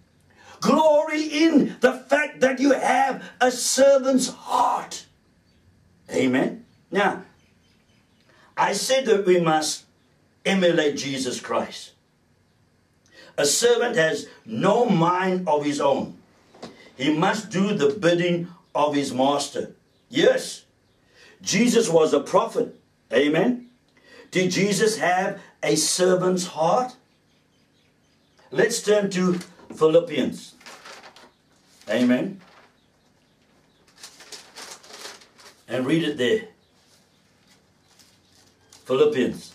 Glory 0.61 1.23
in 1.23 1.77
the 1.81 1.93
fact 1.93 2.41
that 2.41 2.61
you 2.61 2.73
have 2.73 3.23
a 3.41 3.51
servant's 3.51 4.29
heart. 4.29 5.07
Amen. 6.11 6.65
Now, 6.91 7.25
I 8.57 8.73
said 8.73 9.07
that 9.07 9.27
we 9.27 9.41
must 9.41 9.85
emulate 10.47 10.97
Jesus 10.97 11.41
Christ. 11.41 11.93
A 13.37 13.45
servant 13.45 13.97
has 13.97 14.27
no 14.45 14.87
mind 14.87 15.47
of 15.47 15.65
his 15.65 15.81
own. 15.81 16.17
He 16.97 17.13
must 17.13 17.51
do 17.51 17.75
the 17.75 17.91
bidding 17.91 18.49
of 18.75 18.95
his 18.95 19.13
master. 19.13 19.75
Yes, 20.09 20.65
Jesus 21.43 21.89
was 21.89 22.13
a 22.13 22.21
prophet. 22.21 22.75
Amen. 23.13 23.69
Did 24.31 24.51
Jesus 24.51 24.99
have 24.99 25.41
a 25.63 25.77
servant's 25.77 26.47
heart? 26.49 26.97
Let's 28.51 28.83
turn 28.83 29.11
to 29.11 29.39
Philippians. 29.75 30.55
Amen. 31.89 32.41
And 35.67 35.87
read 35.87 36.03
it 36.05 36.17
there. 36.17 36.49
Philippians. 38.85 39.55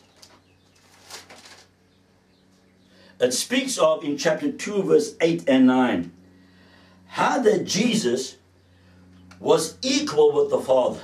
It 3.19 3.33
speaks 3.33 3.77
of 3.77 4.03
in 4.03 4.17
chapter 4.17 4.51
2, 4.51 4.83
verse 4.83 5.15
8 5.21 5.45
and 5.47 5.65
9, 5.65 6.11
how 7.07 7.39
that 7.39 7.65
Jesus 7.65 8.37
was 9.39 9.77
equal 9.81 10.33
with 10.33 10.49
the 10.49 10.59
Father. 10.59 11.01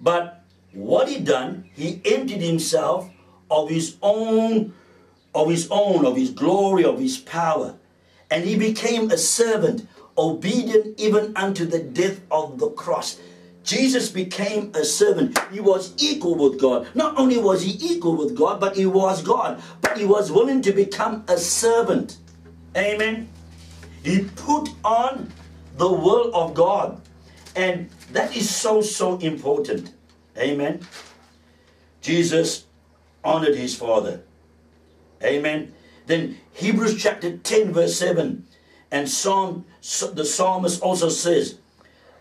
But 0.00 0.44
what 0.72 1.08
he 1.08 1.18
done, 1.18 1.70
he 1.74 2.00
emptied 2.04 2.42
himself 2.42 3.08
of 3.52 3.68
his 3.68 3.96
own, 4.02 4.72
of 5.34 5.50
his 5.50 5.68
own, 5.70 6.06
of 6.06 6.16
his 6.16 6.30
glory, 6.30 6.84
of 6.84 6.98
his 6.98 7.18
power. 7.18 7.74
And 8.30 8.44
he 8.44 8.56
became 8.56 9.10
a 9.10 9.18
servant, 9.18 9.86
obedient 10.16 10.98
even 10.98 11.36
unto 11.36 11.66
the 11.66 11.78
death 11.78 12.20
of 12.30 12.58
the 12.58 12.70
cross. 12.70 13.20
Jesus 13.62 14.08
became 14.08 14.72
a 14.74 14.84
servant. 14.84 15.38
He 15.52 15.60
was 15.60 15.92
equal 15.98 16.34
with 16.34 16.58
God. 16.58 16.88
Not 16.94 17.18
only 17.18 17.36
was 17.38 17.62
he 17.62 17.76
equal 17.94 18.16
with 18.16 18.36
God, 18.36 18.58
but 18.58 18.74
he 18.74 18.86
was 18.86 19.22
God. 19.22 19.62
But 19.82 19.98
he 19.98 20.06
was 20.06 20.32
willing 20.32 20.62
to 20.62 20.72
become 20.72 21.24
a 21.28 21.36
servant. 21.36 22.16
Amen. 22.74 23.28
He 24.02 24.24
put 24.34 24.70
on 24.82 25.30
the 25.76 25.92
will 25.92 26.34
of 26.34 26.54
God. 26.54 27.00
And 27.54 27.90
that 28.12 28.34
is 28.34 28.48
so, 28.48 28.80
so 28.80 29.18
important. 29.18 29.92
Amen. 30.38 30.80
Jesus 32.00 32.64
honored 33.24 33.56
his 33.56 33.76
Father. 33.76 34.22
Amen. 35.22 35.72
Then 36.06 36.38
Hebrews 36.52 37.00
chapter 37.00 37.36
10, 37.36 37.72
verse 37.72 37.96
7. 37.96 38.46
And 38.90 39.08
Psalm, 39.08 39.64
the 39.80 40.24
psalmist 40.24 40.82
also 40.82 41.08
says, 41.08 41.58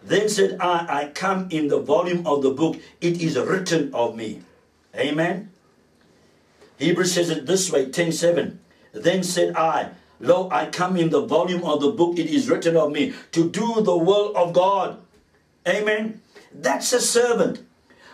Then 0.01 0.29
said 0.29 0.57
I, 0.59 1.01
I 1.01 1.11
come 1.13 1.47
in 1.49 1.67
the 1.67 1.79
volume 1.79 2.25
of 2.25 2.41
the 2.43 2.51
book, 2.51 2.77
it 3.01 3.21
is 3.21 3.37
written 3.37 3.93
of 3.93 4.15
me. 4.15 4.41
Amen. 4.95 5.51
Hebrews 6.77 7.13
says 7.13 7.29
it 7.29 7.45
this 7.45 7.71
way, 7.71 7.85
10:7. 7.85 8.57
Then 8.91 9.23
said 9.23 9.55
I, 9.55 9.91
Lo, 10.19 10.49
I 10.51 10.65
come 10.65 10.97
in 10.97 11.09
the 11.09 11.21
volume 11.21 11.63
of 11.63 11.81
the 11.81 11.91
book, 11.91 12.17
it 12.17 12.27
is 12.27 12.49
written 12.49 12.75
of 12.75 12.91
me, 12.91 13.13
to 13.31 13.49
do 13.49 13.81
the 13.81 13.95
will 13.95 14.35
of 14.35 14.53
God. 14.53 14.99
Amen. 15.67 16.21
That's 16.53 16.91
a 16.93 17.01
servant. 17.01 17.65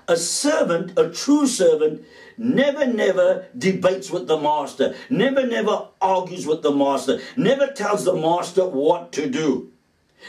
A 0.08 0.16
servant, 0.16 0.98
a 0.98 1.10
true 1.10 1.48
servant, 1.48 2.06
never, 2.38 2.86
never 2.86 3.48
debates 3.58 4.10
with 4.10 4.28
the 4.28 4.38
master, 4.38 4.96
never, 5.10 5.46
never 5.46 5.90
argues 6.02 6.48
with 6.48 6.62
the 6.62 6.72
master, 6.72 7.20
never 7.36 7.68
tells 7.68 8.06
the 8.06 8.16
master 8.16 8.66
what 8.66 9.12
to 9.14 9.30
do, 9.30 9.72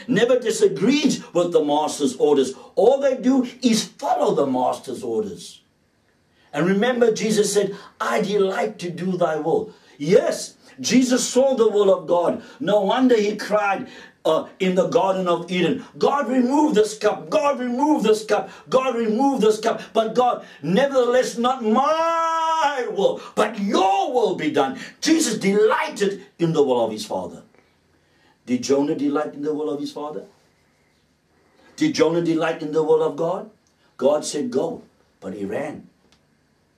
never 0.07 0.37
disagrees 0.37 1.23
with 1.33 1.53
the 1.53 1.63
master's 1.63 2.15
orders. 2.17 2.53
All 2.75 2.99
they 2.99 3.17
do 3.17 3.47
is 3.61 3.85
follow 3.85 4.35
the 4.35 4.47
master's 4.47 5.01
orders. 5.01 5.61
And 6.51 6.65
remember, 6.65 7.13
Jesus 7.13 7.53
said, 7.53 7.77
I 8.01 8.21
delight 8.21 8.79
to 8.79 8.89
do 8.89 9.17
thy 9.17 9.37
will. 9.37 9.73
Yes, 9.97 10.55
Jesus 10.79 11.27
saw 11.27 11.55
the 11.55 11.69
will 11.69 11.93
of 11.93 12.07
God. 12.07 12.43
No 12.59 12.81
wonder 12.81 13.15
he 13.15 13.35
cried 13.35 13.87
uh, 14.25 14.47
in 14.59 14.75
the 14.75 14.87
Garden 14.87 15.27
of 15.27 15.51
Eden 15.51 15.85
God, 15.97 16.27
remove 16.27 16.75
this 16.75 16.97
cup. 16.97 17.29
God, 17.29 17.59
remove 17.59 18.03
this 18.03 18.25
cup. 18.25 18.49
God, 18.69 18.95
remove 18.95 19.41
this 19.41 19.59
cup. 19.59 19.81
But 19.93 20.15
God, 20.15 20.45
nevertheless, 20.61 21.37
not 21.37 21.63
my 21.63 22.87
will, 22.91 23.21
but 23.35 23.59
your 23.59 24.13
will 24.13 24.35
be 24.35 24.51
done. 24.51 24.77
Jesus 25.01 25.37
delighted 25.37 26.25
in 26.37 26.53
the 26.53 26.63
will 26.63 26.85
of 26.85 26.91
his 26.91 27.05
Father. 27.05 27.43
Did 28.45 28.63
Jonah 28.63 28.95
delight 28.95 29.33
in 29.33 29.41
the 29.43 29.53
will 29.53 29.69
of 29.69 29.79
his 29.79 29.91
Father? 29.91 30.25
Did 31.75 31.95
Jonah 31.95 32.21
delight 32.21 32.61
in 32.61 32.73
the 32.73 32.83
will 32.83 33.03
of 33.03 33.15
God? 33.15 33.49
God 33.95 34.25
said, 34.25 34.51
Go, 34.51 34.81
but 35.19 35.33
he 35.33 35.45
ran. 35.45 35.87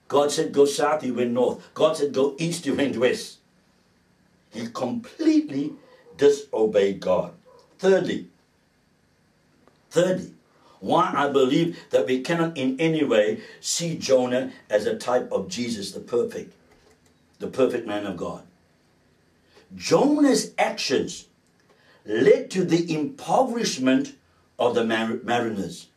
God 0.08 0.32
said, 0.32 0.52
Go 0.52 0.66
south, 0.66 1.02
he 1.02 1.12
went 1.12 1.32
north. 1.32 1.74
God 1.74 1.98
said, 1.98 2.14
Go 2.14 2.36
east, 2.38 2.66
he 2.66 2.72
went 2.72 2.98
west. 2.98 3.38
He 4.52 4.68
completely 4.68 5.74
disobeyed 6.22 7.00
God. 7.00 7.34
Thirdly, 7.80 8.28
thirdly, 9.90 10.34
why 10.80 11.12
I 11.16 11.30
believe 11.30 11.80
that 11.90 12.06
we 12.06 12.22
cannot 12.22 12.56
in 12.56 12.80
any 12.80 13.04
way 13.04 13.42
see 13.60 13.98
Jonah 13.98 14.52
as 14.70 14.86
a 14.86 14.98
type 14.98 15.32
of 15.32 15.50
Jesus, 15.50 15.92
the 15.92 16.00
perfect, 16.00 16.54
the 17.40 17.48
perfect 17.48 17.88
man 17.88 18.06
of 18.06 18.18
God. 18.18 18.44
Jonah's 19.76 20.54
actions 20.60 21.26
led 22.06 22.52
to 22.52 22.66
the 22.66 22.94
impoverishment 22.94 24.16
of 24.60 24.76
the 24.76 24.86
mar- 24.86 25.22
mariners. 25.24 25.88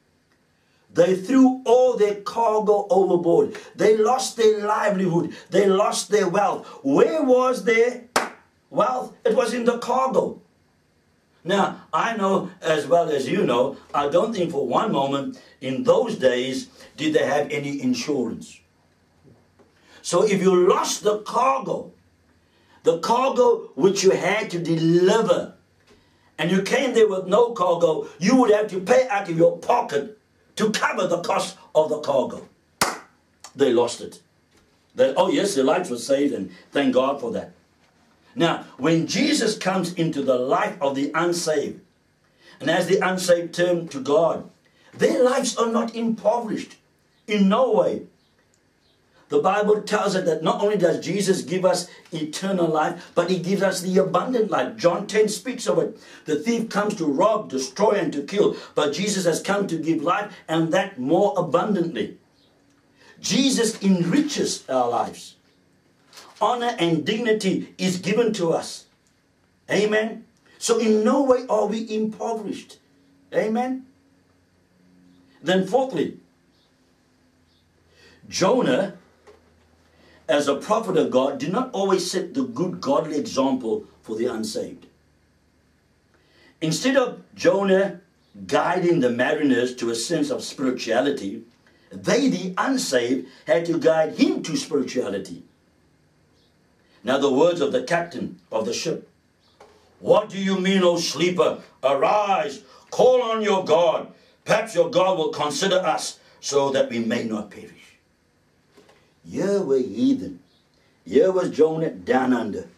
They 0.91 1.17
threw 1.17 1.61
all 1.67 1.97
their 1.99 2.23
cargo 2.23 2.87
overboard. 2.89 3.57
They 3.75 3.97
lost 3.97 4.37
their 4.39 4.65
livelihood. 4.65 5.35
They 5.51 5.67
lost 5.67 6.09
their 6.11 6.29
wealth. 6.29 6.67
Where 6.83 7.23
was 7.23 7.65
their 7.65 8.05
well, 8.75 9.15
it 9.25 9.35
was 9.37 9.55
in 9.55 9.65
the 9.65 9.79
cargo. 9.79 10.41
Now, 11.45 11.83
I 11.93 12.17
know 12.17 12.51
as 12.61 12.87
well 12.87 13.11
as 13.11 13.29
you 13.29 13.45
know, 13.45 13.77
I 13.93 14.09
don't 14.09 14.35
think 14.35 14.51
for 14.51 14.67
one 14.67 14.91
moment 14.91 15.41
in 15.61 15.85
those 15.85 16.17
days 16.17 16.69
did 16.97 17.13
they 17.15 17.25
have 17.25 17.51
any 17.51 17.81
insurance. 17.83 18.61
So 20.03 20.25
if 20.25 20.43
you 20.43 20.69
lost 20.69 21.05
the 21.05 21.19
cargo, 21.21 21.93
the 22.83 22.99
cargo 22.99 23.71
which 23.75 24.03
you 24.03 24.11
had 24.11 24.51
to 24.51 24.59
deliver, 24.59 25.55
and 26.39 26.51
you 26.51 26.63
came 26.63 26.95
there 26.95 27.09
with 27.09 27.27
no 27.27 27.53
cargo, 27.53 28.09
you 28.19 28.37
would 28.37 28.51
have 28.51 28.69
to 28.71 28.81
pay 28.81 29.07
out 29.09 29.29
of 29.29 29.37
your 29.37 29.59
pocket 29.59 30.19
to 30.57 30.71
cover 30.71 31.07
the 31.07 31.21
cost 31.21 31.57
of 31.75 31.91
the 31.91 32.01
cargo. 32.01 32.49
They 33.55 33.73
lost 33.73 34.01
it. 34.01 34.21
They, 34.95 35.15
oh, 35.15 35.29
yes, 35.29 35.55
their 35.55 35.65
lives 35.65 35.91
were 35.91 35.99
saved, 35.99 36.35
and 36.35 36.51
thank 36.73 36.95
God 36.95 37.21
for 37.21 37.31
that. 37.33 37.53
Now, 38.35 38.65
when 38.79 39.07
Jesus 39.07 39.57
comes 39.57 39.93
into 39.95 40.23
the 40.23 40.39
life 40.39 40.77
of 40.81 40.95
the 40.95 41.11
unsaved, 41.15 41.81
and 42.61 42.71
as 42.71 42.87
the 42.87 42.99
unsaved 42.99 43.55
turn 43.55 43.89
to 43.89 44.01
God, 44.01 44.51
their 44.93 45.23
lives 45.23 45.57
are 45.57 45.71
not 45.71 45.95
impoverished 45.95 46.77
in 47.27 47.49
no 47.49 47.73
way. 47.73 48.03
The 49.29 49.41
Bible 49.41 49.83
tells 49.83 50.15
us 50.15 50.25
that 50.27 50.43
not 50.43 50.63
only 50.63 50.77
does 50.77 51.05
Jesus 51.05 51.43
give 51.43 51.65
us 51.65 51.89
eternal 52.13 52.67
life, 52.67 53.11
but 53.15 53.31
he 53.31 53.39
gives 53.39 53.63
us 53.63 53.81
the 53.81 53.99
abundant 53.99 54.51
life. 54.51 54.77
John 54.77 55.07
10 55.07 55.29
speaks 55.29 55.67
of 55.67 55.79
it. 55.79 55.99
The 56.27 56.37
thief 56.37 56.69
comes 56.69 56.95
to 56.97 57.07
rob, 57.07 57.49
destroy, 57.51 57.93
and 57.93 58.13
to 58.13 58.23
kill, 58.23 58.57
but 58.75 58.93
Jesus 58.93 59.25
has 59.25 59.41
come 59.41 59.67
to 59.67 59.79
give 59.79 60.03
life 60.03 60.33
and 60.47 60.73
that 60.73 60.99
more 60.99 61.35
abundantly. 61.37 62.19
Jesus 63.21 63.83
enriches 63.83 64.69
our 64.69 64.89
lives 64.89 65.35
honor 66.45 66.77
and 66.79 67.05
dignity 67.07 67.75
is 67.79 67.99
given 67.99 68.33
to 68.35 68.53
us. 68.53 68.87
Amen. 69.71 70.25
So 70.59 70.79
in 70.79 71.03
no 71.03 71.23
way 71.23 71.47
are 71.49 71.67
we 71.67 71.81
impoverished. 71.95 72.79
Amen. 73.33 73.87
Then 75.43 75.67
fourthly, 75.67 76.19
Jonah, 78.29 78.95
as 80.29 80.49
a 80.49 80.57
prophet 80.57 80.97
of 80.97 81.11
God, 81.11 81.39
did 81.39 81.53
not 81.53 81.71
always 81.73 82.11
set 82.11 82.35
the 82.35 82.45
good 82.45 82.81
godly 82.81 83.19
example 83.19 83.85
for 84.03 84.17
the 84.17 84.27
unsaved. 84.27 84.87
Instead 86.61 86.97
of 86.97 87.23
Jonah 87.35 88.01
guiding 88.47 89.01
the 89.01 89.11
mariners 89.11 89.75
to 89.77 89.91
a 89.91 89.95
sense 89.95 90.31
of 90.31 90.43
spirituality, 90.43 91.43
they, 91.93 92.29
the 92.29 92.55
unsaved, 92.57 93.29
had 93.47 93.67
to 93.67 93.79
guide 93.79 94.19
him 94.19 94.43
to 94.43 94.57
spirituality. 94.57 95.43
Now 97.05 97.19
the 97.19 97.33
words 97.33 97.61
of 97.61 97.71
the 97.71 97.83
captain 97.83 98.41
of 98.51 98.65
the 98.65 98.73
ship. 98.73 99.09
What 100.01 100.31
do 100.31 100.39
you 100.39 100.59
mean, 100.59 100.83
O 100.83 100.97
sleeper? 100.97 101.63
Arise, 101.83 102.63
call 102.91 103.23
on 103.23 103.43
your 103.43 103.65
God. 103.65 104.13
Perhaps 104.45 104.75
your 104.75 104.91
God 104.91 105.19
will 105.19 105.29
consider 105.29 105.77
us 105.77 106.19
so 106.41 106.71
that 106.71 106.91
we 106.91 106.99
may 106.99 107.25
not 107.25 107.51
perish. 107.51 107.99
Here 109.25 109.63
were 109.63 109.79
heathen. 109.79 110.41
Here 111.05 111.31
was 111.31 111.51
Jonah 111.51 111.91
down 111.91 112.33
under. 112.33 112.69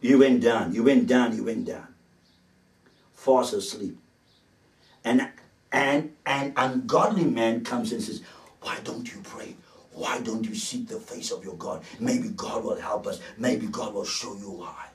You 0.00 0.18
went 0.18 0.42
down, 0.42 0.74
you 0.74 0.84
went 0.84 1.06
down, 1.06 1.34
you 1.34 1.44
went 1.44 1.64
down. 1.64 1.88
Fast 3.14 3.54
asleep. 3.54 3.98
And 5.04 5.30
and 5.72 6.14
an 6.24 6.52
ungodly 6.56 7.24
man 7.24 7.64
comes 7.64 7.92
and 7.92 8.02
says, 8.02 8.22
Why 8.60 8.78
don't 8.84 9.12
you 9.12 9.20
pray? 9.22 9.56
Why 9.96 10.20
don't 10.20 10.44
you 10.44 10.54
seek 10.54 10.88
the 10.88 11.00
face 11.00 11.30
of 11.30 11.42
your 11.42 11.54
God? 11.54 11.82
Maybe 11.98 12.28
God 12.28 12.62
will 12.62 12.78
help 12.78 13.06
us. 13.06 13.18
Maybe 13.38 13.66
God 13.66 13.94
will 13.94 14.04
show 14.04 14.36
you 14.36 14.50
why. 14.50 14.88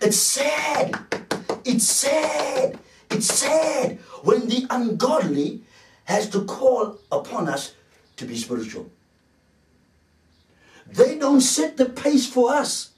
It's 0.00 0.18
sad. 0.18 0.94
It's 1.64 1.88
sad. 1.88 2.78
It's 3.10 3.26
sad 3.26 3.98
when 4.22 4.46
the 4.46 4.68
ungodly 4.70 5.62
has 6.04 6.30
to 6.30 6.44
call 6.44 7.00
upon 7.10 7.48
us 7.48 7.74
to 8.18 8.24
be 8.24 8.36
spiritual. 8.36 8.88
They 10.86 11.18
don't 11.18 11.40
set 11.40 11.76
the 11.76 11.86
pace 11.86 12.28
for 12.28 12.54
us. 12.54 12.90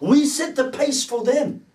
We 0.00 0.26
set 0.26 0.54
the 0.54 0.70
pace 0.70 1.04
for 1.04 1.24
them. 1.24 1.66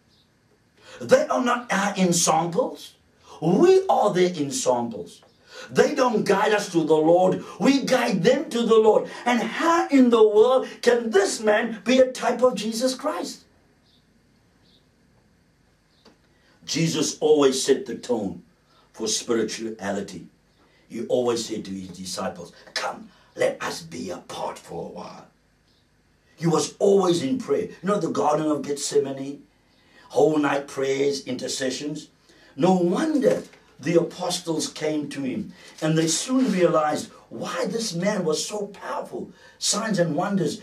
They 1.02 1.28
are 1.28 1.43
not 1.43 1.69
our 1.73 1.93
ensamples. 1.97 2.93
We 3.41 3.86
are 3.89 4.13
their 4.13 4.30
ensamples. 4.30 5.23
They 5.69 5.95
don't 5.95 6.24
guide 6.26 6.54
us 6.54 6.72
to 6.72 6.84
the 6.84 6.95
Lord. 6.95 7.43
We 7.60 7.84
guide 7.84 8.24
them 8.24 8.50
to 8.50 8.63
the 8.63 8.78
Lord. 8.78 9.10
And 9.26 9.41
how 9.41 9.88
in 9.89 10.10
the 10.10 10.28
world 10.28 10.67
can 10.82 11.10
this 11.10 11.39
man 11.39 11.82
be 11.84 12.00
a 12.00 12.12
type 12.12 12.41
of 12.41 12.56
Jesus 12.56 12.95
Christ? 12.95 13.43
Jesus 16.65 17.17
always 17.19 17.63
set 17.63 17.86
the 17.86 17.95
tone 17.95 18.43
for 18.93 19.08
spirituality. 19.08 20.28
He 20.88 21.06
always 21.08 21.45
said 21.45 21.65
to 21.65 21.72
his 21.72 21.89
disciples, 21.89 22.52
Come, 22.74 23.10
let 23.36 23.62
us 23.63 23.82
be 23.82 24.10
apart 24.10 24.60
for 24.60 24.86
a 24.86 24.89
while. 24.89 25.28
He 26.36 26.48
was 26.48 26.76
always 26.80 27.22
in 27.22 27.38
prayer. 27.38 27.63
You 27.63 27.78
know 27.84 28.00
the 28.00 28.10
Garden 28.10 28.48
of 28.48 28.62
Gethsemane? 28.62 29.43
Whole 30.10 30.38
night 30.38 30.67
prayers, 30.67 31.26
intercessions. 31.26 32.08
No 32.56 32.74
wonder 32.74 33.43
the 33.79 33.95
apostles 33.95 34.67
came 34.67 35.09
to 35.09 35.21
him 35.21 35.53
and 35.81 35.97
they 35.97 36.07
soon 36.07 36.51
realized 36.51 37.09
why 37.29 37.65
this 37.65 37.93
man 37.93 38.25
was 38.25 38.45
so 38.45 38.67
powerful. 38.67 39.31
Signs 39.57 39.99
and 39.99 40.15
wonders 40.15 40.61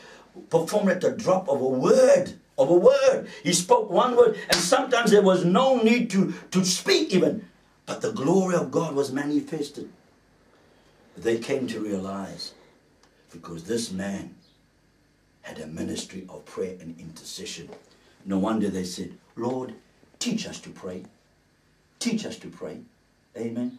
performed 0.50 0.90
at 0.90 1.00
the 1.00 1.12
drop 1.12 1.48
of 1.48 1.60
a 1.60 1.68
word. 1.68 2.34
Of 2.58 2.70
a 2.70 2.74
word. 2.74 3.28
He 3.42 3.52
spoke 3.52 3.90
one 3.90 4.16
word, 4.16 4.38
and 4.48 4.56
sometimes 4.56 5.10
there 5.10 5.22
was 5.22 5.44
no 5.44 5.76
need 5.76 6.08
to, 6.10 6.32
to 6.52 6.64
speak 6.64 7.12
even. 7.12 7.46
But 7.84 8.00
the 8.00 8.12
glory 8.12 8.54
of 8.54 8.70
God 8.70 8.94
was 8.94 9.12
manifested. 9.12 9.90
They 11.16 11.38
came 11.38 11.66
to 11.68 11.80
realize 11.80 12.54
because 13.30 13.64
this 13.64 13.92
man 13.92 14.34
had 15.42 15.58
a 15.60 15.66
ministry 15.66 16.26
of 16.28 16.44
prayer 16.46 16.76
and 16.80 16.98
intercession. 16.98 17.68
No 18.24 18.38
wonder 18.38 18.68
they 18.68 18.84
said, 18.84 19.12
Lord, 19.36 19.74
teach 20.18 20.48
us 20.48 20.58
to 20.60 20.70
pray. 20.70 21.04
Teach 21.98 22.24
us 22.24 22.38
to 22.38 22.48
pray. 22.48 22.80
Amen. 23.36 23.78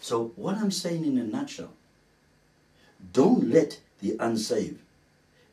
So, 0.00 0.32
what 0.36 0.56
I'm 0.56 0.70
saying 0.70 1.04
in 1.04 1.18
a 1.18 1.24
nutshell, 1.24 1.72
don't 3.12 3.50
let 3.50 3.80
the 4.00 4.16
unsaved 4.20 4.80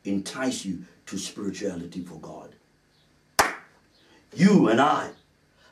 entice 0.03 0.65
you 0.65 0.83
to 1.07 1.17
spirituality 1.17 2.01
for 2.01 2.15
God. 2.15 2.53
You 4.35 4.67
and 4.67 4.79
I 4.79 5.11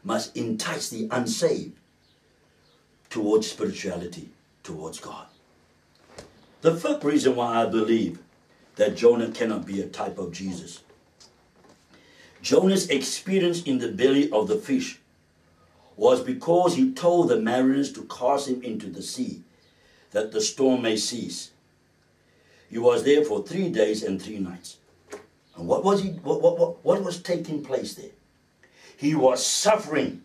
must 0.03 0.35
entice 0.35 0.89
the 0.89 1.07
unsaved 1.11 1.77
towards 3.09 3.49
spirituality, 3.49 4.29
towards 4.63 4.99
God. 4.99 5.27
The 6.61 6.75
fifth 6.75 7.03
reason 7.03 7.35
why 7.35 7.63
I 7.63 7.65
believe 7.65 8.19
that 8.75 8.95
Jonah 8.95 9.31
cannot 9.31 9.65
be 9.65 9.81
a 9.81 9.87
type 9.87 10.17
of 10.17 10.31
Jesus. 10.31 10.81
Jonah's 12.41 12.89
experience 12.89 13.63
in 13.63 13.79
the 13.79 13.91
belly 13.91 14.31
of 14.31 14.47
the 14.47 14.55
fish 14.55 14.99
was 15.99 16.23
because 16.23 16.75
he 16.75 16.93
told 16.93 17.27
the 17.27 17.35
mariners 17.35 17.91
to 17.91 18.03
cast 18.03 18.47
him 18.47 18.61
into 18.63 18.87
the 18.87 19.01
sea, 19.01 19.43
that 20.11 20.31
the 20.31 20.39
storm 20.39 20.81
may 20.81 20.95
cease. 20.95 21.51
He 22.69 22.77
was 22.77 23.03
there 23.03 23.25
for 23.25 23.43
three 23.43 23.69
days 23.69 24.01
and 24.01 24.21
three 24.21 24.39
nights. 24.39 24.77
And 25.57 25.67
what 25.67 25.83
was 25.83 26.01
he 26.01 26.11
what, 26.11 26.41
what, 26.41 26.57
what, 26.57 26.85
what 26.85 27.03
was 27.03 27.21
taking 27.21 27.65
place 27.65 27.95
there? 27.95 28.11
He 28.95 29.13
was 29.13 29.45
suffering. 29.45 30.23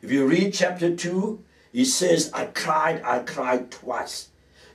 If 0.00 0.12
you 0.12 0.26
read 0.26 0.54
chapter 0.54 0.94
2, 0.94 1.42
he 1.72 1.84
says, 1.84 2.30
I 2.32 2.46
cried, 2.46 3.02
I 3.02 3.20
cried 3.20 3.70
twice. 3.72 4.28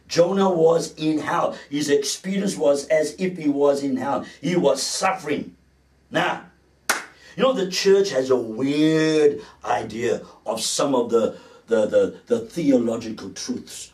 Jonah 0.10 0.50
was 0.50 0.94
in 0.96 1.20
hell. 1.20 1.58
His 1.70 1.90
experience 1.90 2.58
was 2.58 2.88
as 2.88 3.16
if 3.18 3.38
he 3.38 3.48
was 3.48 3.84
in 3.84 3.96
hell. 3.96 4.26
He 4.42 4.58
was 4.58 4.84
suffering. 4.84 5.56
Now, 6.12 6.47
you 7.38 7.44
know, 7.44 7.54
the 7.54 7.70
church 7.70 8.10
has 8.10 8.32
a 8.32 8.36
weird 8.36 9.42
idea 9.64 10.24
of 10.48 10.60
some 10.60 10.96
of 10.96 11.12
the, 11.12 11.38
the, 11.68 11.86
the, 11.86 12.20
the 12.26 12.40
theological 12.40 13.30
truths. 13.30 13.94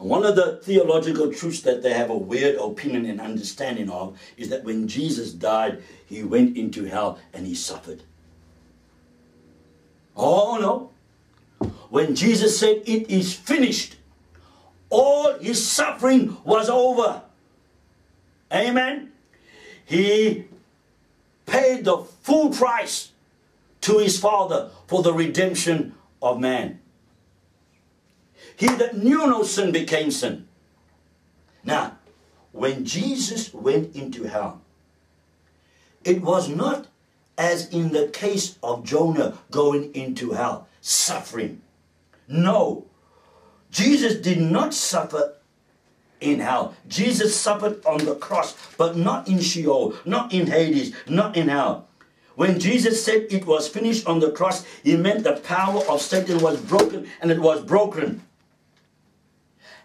And 0.00 0.08
one 0.08 0.24
of 0.24 0.34
the 0.34 0.56
theological 0.62 1.30
truths 1.30 1.60
that 1.60 1.82
they 1.82 1.92
have 1.92 2.08
a 2.08 2.16
weird 2.16 2.56
opinion 2.56 3.04
and 3.04 3.20
understanding 3.20 3.90
of 3.90 4.18
is 4.38 4.48
that 4.48 4.64
when 4.64 4.88
Jesus 4.88 5.34
died, 5.34 5.82
he 6.06 6.22
went 6.22 6.56
into 6.56 6.86
hell 6.86 7.18
and 7.34 7.46
he 7.46 7.54
suffered. 7.54 8.02
Oh 10.16 10.56
no. 10.58 11.68
When 11.90 12.14
Jesus 12.14 12.58
said, 12.58 12.82
It 12.86 13.10
is 13.10 13.34
finished, 13.34 13.96
all 14.88 15.38
his 15.38 15.68
suffering 15.68 16.38
was 16.44 16.70
over. 16.70 17.22
Amen. 18.50 19.12
He 19.84 20.46
paid 21.52 21.84
the 21.84 21.98
full 21.98 22.48
price 22.48 23.12
to 23.82 23.98
his 23.98 24.18
Father 24.18 24.70
for 24.86 25.02
the 25.02 25.12
redemption 25.12 25.94
of 26.22 26.40
man. 26.40 26.80
He 28.56 28.68
that 28.68 28.96
knew 28.96 29.26
no 29.26 29.42
sin 29.42 29.70
became 29.70 30.10
sin. 30.10 30.48
Now, 31.62 31.98
when 32.52 32.86
Jesus 32.86 33.52
went 33.52 33.94
into 33.94 34.24
hell, 34.24 34.62
it 36.04 36.22
was 36.22 36.48
not 36.48 36.86
as 37.36 37.68
in 37.68 37.92
the 37.92 38.08
case 38.08 38.58
of 38.62 38.84
Jonah 38.84 39.38
going 39.50 39.94
into 39.94 40.32
hell, 40.32 40.68
suffering. 40.80 41.60
No, 42.26 42.86
Jesus 43.70 44.14
did 44.14 44.40
not 44.40 44.72
suffer 44.72 45.34
in 46.22 46.40
hell. 46.40 46.74
Jesus 46.88 47.38
suffered 47.38 47.84
on 47.84 48.04
the 48.04 48.14
cross, 48.14 48.56
but 48.76 48.96
not 48.96 49.28
in 49.28 49.40
Sheol, 49.40 49.94
not 50.04 50.32
in 50.32 50.46
Hades, 50.46 50.94
not 51.08 51.36
in 51.36 51.48
hell. 51.48 51.88
When 52.34 52.58
Jesus 52.58 53.04
said 53.04 53.26
it 53.30 53.46
was 53.46 53.68
finished 53.68 54.06
on 54.06 54.20
the 54.20 54.30
cross, 54.30 54.64
he 54.82 54.96
meant 54.96 55.24
the 55.24 55.36
power 55.36 55.82
of 55.86 56.00
Satan 56.00 56.40
was 56.40 56.60
broken, 56.60 57.06
and 57.20 57.30
it 57.30 57.40
was 57.40 57.62
broken. 57.62 58.22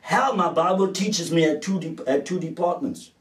Hell, 0.02 0.36
my 0.36 0.50
Bible 0.50 0.94
teaches 0.94 1.32
me, 1.32 1.44
at 1.44 1.62
two, 1.62 1.80
de- 1.80 2.10
at 2.10 2.26
two 2.26 2.40
departments. 2.40 3.12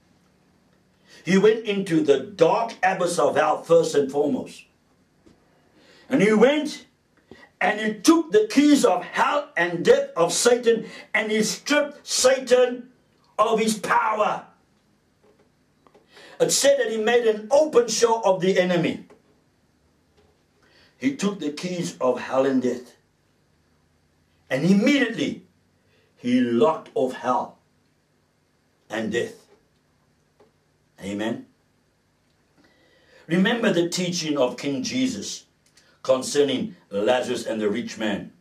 He 1.25 1.37
went 1.37 1.65
into 1.65 2.03
the 2.03 2.21
dark 2.21 2.75
abyss 2.85 3.19
of 3.19 3.35
hell 3.35 3.65
first 3.65 3.97
and 3.97 4.11
foremost. 4.11 4.63
And 6.09 6.23
he 6.23 6.33
went 6.33 6.87
and 7.61 7.81
he 7.81 7.95
took 7.95 8.31
the 8.31 8.47
keys 8.49 8.85
of 8.85 9.03
hell 9.03 9.49
and 9.57 9.85
death 9.85 10.11
of 10.17 10.33
Satan 10.33 10.87
and 11.13 11.33
he 11.33 11.43
stripped 11.43 12.07
Satan 12.07 12.91
of 13.39 13.61
his 13.61 13.79
power. 13.79 14.45
It 16.41 16.51
said 16.51 16.79
that 16.79 16.91
he 16.91 16.99
made 16.99 17.27
an 17.27 17.49
open 17.51 17.89
show 17.89 18.21
of 18.23 18.41
the 18.41 18.59
enemy. 18.59 19.05
He 20.99 21.17
took 21.17 21.41
the 21.41 21.53
keys 21.53 21.97
of 22.01 22.21
hell 22.21 22.47
and 22.47 22.63
death 22.63 22.97
and 24.51 24.65
immediately 24.65 25.43
he 26.17 26.41
locked 26.41 26.91
off 26.95 27.15
hell 27.15 27.59
and 28.89 29.13
death. 29.13 29.35
Amen. 31.03 31.47
Remember 33.27 33.73
the 33.73 33.89
teaching 33.89 34.39
of 34.39 34.57
King 34.57 34.83
Jesus 34.83 35.45
concerning 36.03 36.77
Lazarus 36.91 37.45
and 37.45 37.61
the 37.61 37.69
rich 37.69 37.99
man. 37.99 38.33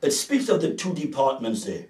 It 0.00 0.12
speaks 0.12 0.48
of 0.48 0.62
the 0.62 0.74
two 0.74 0.94
departments 0.94 1.64
there. 1.64 1.86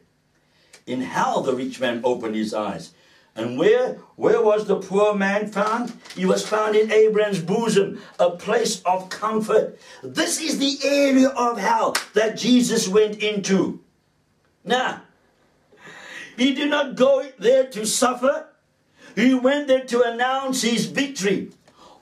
In 0.88 1.02
hell, 1.02 1.42
the 1.42 1.54
rich 1.54 1.80
man 1.80 2.00
opened 2.02 2.34
his 2.34 2.54
eyes. 2.54 2.92
And 3.36 3.58
where, 3.58 3.98
where 4.16 4.42
was 4.42 4.66
the 4.66 4.80
poor 4.80 5.14
man 5.14 5.46
found? 5.46 5.92
He 6.16 6.24
was 6.24 6.46
found 6.46 6.74
in 6.74 6.90
Abraham's 6.90 7.40
bosom, 7.40 8.00
a 8.18 8.30
place 8.30 8.80
of 8.82 9.10
comfort. 9.10 9.78
This 10.02 10.40
is 10.40 10.58
the 10.58 10.78
area 10.82 11.28
of 11.28 11.58
hell 11.58 11.94
that 12.14 12.38
Jesus 12.38 12.88
went 12.88 13.22
into. 13.22 13.80
Now, 14.64 15.02
he 16.38 16.54
did 16.54 16.70
not 16.70 16.96
go 16.96 17.28
there 17.38 17.66
to 17.66 17.86
suffer. 17.86 18.48
He 19.14 19.34
went 19.34 19.68
there 19.68 19.84
to 19.84 20.02
announce 20.02 20.62
his 20.62 20.86
victory. 20.86 21.50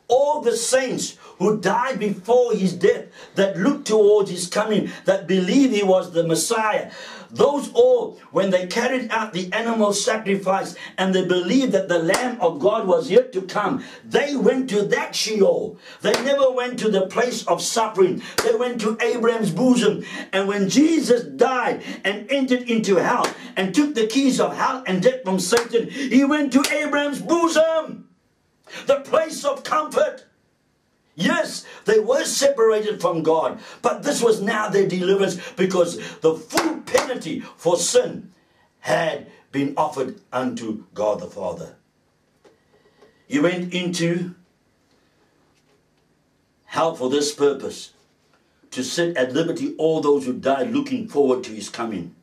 All 0.09 0.43
the 0.43 0.57
saints 0.57 1.17
who 1.39 1.61
died 1.61 1.99
before 1.99 2.55
his 2.55 2.73
death, 2.73 3.07
that 3.35 3.59
looked 3.59 3.89
towards 3.89 4.31
his 4.31 4.47
coming, 4.47 4.91
that 5.05 5.27
believed 5.27 5.75
he 5.75 5.83
was 5.83 6.13
the 6.13 6.27
Messiah, 6.27 6.91
those 7.31 7.73
all, 7.73 8.19
when 8.31 8.51
they 8.51 8.67
carried 8.67 9.11
out 9.11 9.33
the 9.33 9.53
animal 9.53 9.93
sacrifice 9.93 10.75
and 10.99 11.15
they 11.15 11.25
believed 11.27 11.73
that 11.73 11.89
the 11.89 11.99
Lamb 11.99 12.41
of 12.41 12.61
God 12.61 12.87
was 12.87 13.11
yet 13.11 13.33
to 13.33 13.43
come, 13.43 13.83
they 14.05 14.37
went 14.37 14.71
to 14.71 14.83
that 14.83 15.15
Sheol. 15.15 15.79
They 16.03 16.13
never 16.25 16.51
went 16.51 16.79
to 16.81 16.91
the 16.91 17.07
place 17.07 17.47
of 17.47 17.63
suffering. 17.63 18.23
They 18.45 18.55
went 18.55 18.81
to 18.83 18.99
Abraham's 19.01 19.51
bosom. 19.51 20.05
And 20.33 20.49
when 20.49 20.69
Jesus 20.69 21.25
died 21.25 21.83
and 22.05 22.31
entered 22.31 22.69
into 22.69 22.97
hell 22.97 23.27
and 23.57 23.75
took 23.75 23.95
the 23.95 24.07
keys 24.07 24.41
of 24.41 24.57
hell 24.57 24.85
and 24.87 25.03
death 25.03 25.23
from 25.25 25.41
Satan, 25.41 25.91
he 25.91 26.25
went 26.25 26.53
to 26.53 26.65
Abraham's 26.73 27.23
bosom, 27.23 28.09
the 28.87 29.01
place 29.01 29.45
of 29.45 29.65
comfort. 29.65 30.26
Yes, 31.17 31.65
they 31.87 31.99
were 31.99 32.25
separated 32.25 33.01
from 33.01 33.23
God, 33.23 33.59
but 33.81 34.03
this 34.03 34.23
was 34.23 34.43
now 34.43 34.69
their 34.69 34.87
deliverance 34.87 35.41
because 35.57 35.97
the 36.21 36.35
full 36.35 36.81
penalty 36.83 37.41
for 37.57 37.79
sin 37.79 38.33
had 38.81 39.27
been 39.51 39.73
offered 39.79 40.21
unto 40.31 40.85
God 40.93 41.21
the 41.21 41.27
Father. 41.27 41.77
He 43.27 43.41
went 43.41 43.73
into 43.73 44.35
hell 46.67 46.95
for 46.95 47.09
this 47.09 47.35
purpose 47.35 47.93
to 48.73 48.85
set 48.85 49.17
at 49.17 49.33
liberty 49.33 49.75
all 49.79 50.03
those 50.03 50.27
who 50.27 50.35
died 50.35 50.71
looking 50.71 51.09
forward 51.09 51.43
to 51.45 51.51
his 51.53 51.71
coming. 51.71 52.15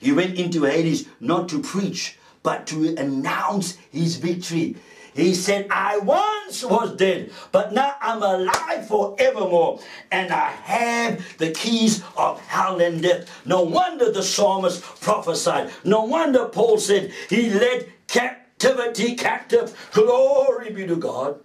He 0.00 0.10
went 0.10 0.36
into 0.36 0.64
Hades 0.64 1.06
not 1.20 1.48
to 1.50 1.62
preach, 1.62 2.18
but 2.42 2.66
to 2.66 2.96
announce 2.96 3.76
his 3.92 4.16
victory. 4.16 4.76
He 5.16 5.34
said, 5.34 5.68
I 5.70 5.96
once 5.96 6.62
was 6.62 6.94
dead, 6.94 7.32
but 7.50 7.72
now 7.72 7.94
I'm 8.02 8.22
alive 8.22 8.86
forevermore, 8.86 9.80
and 10.12 10.30
I 10.30 10.50
have 10.50 11.38
the 11.38 11.52
keys 11.52 12.04
of 12.18 12.38
hell 12.40 12.82
and 12.82 13.00
death. 13.00 13.26
No 13.46 13.62
wonder 13.62 14.12
the 14.12 14.22
psalmist 14.22 14.82
prophesied. 15.00 15.70
No 15.84 16.04
wonder 16.04 16.44
Paul 16.44 16.76
said, 16.76 17.12
He 17.30 17.48
led 17.48 17.90
captivity 18.08 19.16
captive. 19.16 19.74
Glory 19.92 20.70
be 20.70 20.86
to 20.86 20.96
God. 20.96 21.40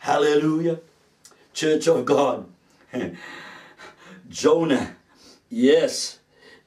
Hallelujah. 0.00 0.80
Church 1.54 1.88
of 1.88 2.04
God. 2.04 2.46
Jonah, 4.28 4.96
yes, 5.48 6.18